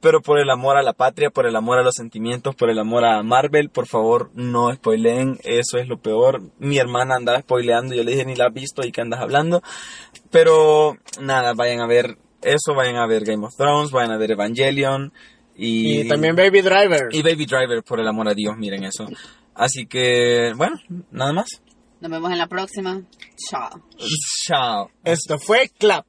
[0.00, 2.78] pero por el amor a la patria, por el amor a los sentimientos, por el
[2.78, 6.40] amor a Marvel, por favor no spoileen, eso es lo peor.
[6.58, 9.62] Mi hermana andaba spoileando, yo le dije ni la has visto y que andas hablando.
[10.30, 14.32] Pero nada, vayan a ver eso, vayan a ver Game of Thrones, vayan a ver
[14.32, 15.12] Evangelion
[15.56, 17.08] y, Y también Baby Driver.
[17.12, 19.06] y Baby Driver, por el amor a Dios, miren eso.
[19.54, 20.76] Así que, bueno,
[21.10, 21.48] nada más.
[22.00, 23.02] Nos vemos en la próxima.
[23.50, 23.70] Chao.
[24.44, 24.90] Chao.
[25.04, 26.04] Esto fue Clap.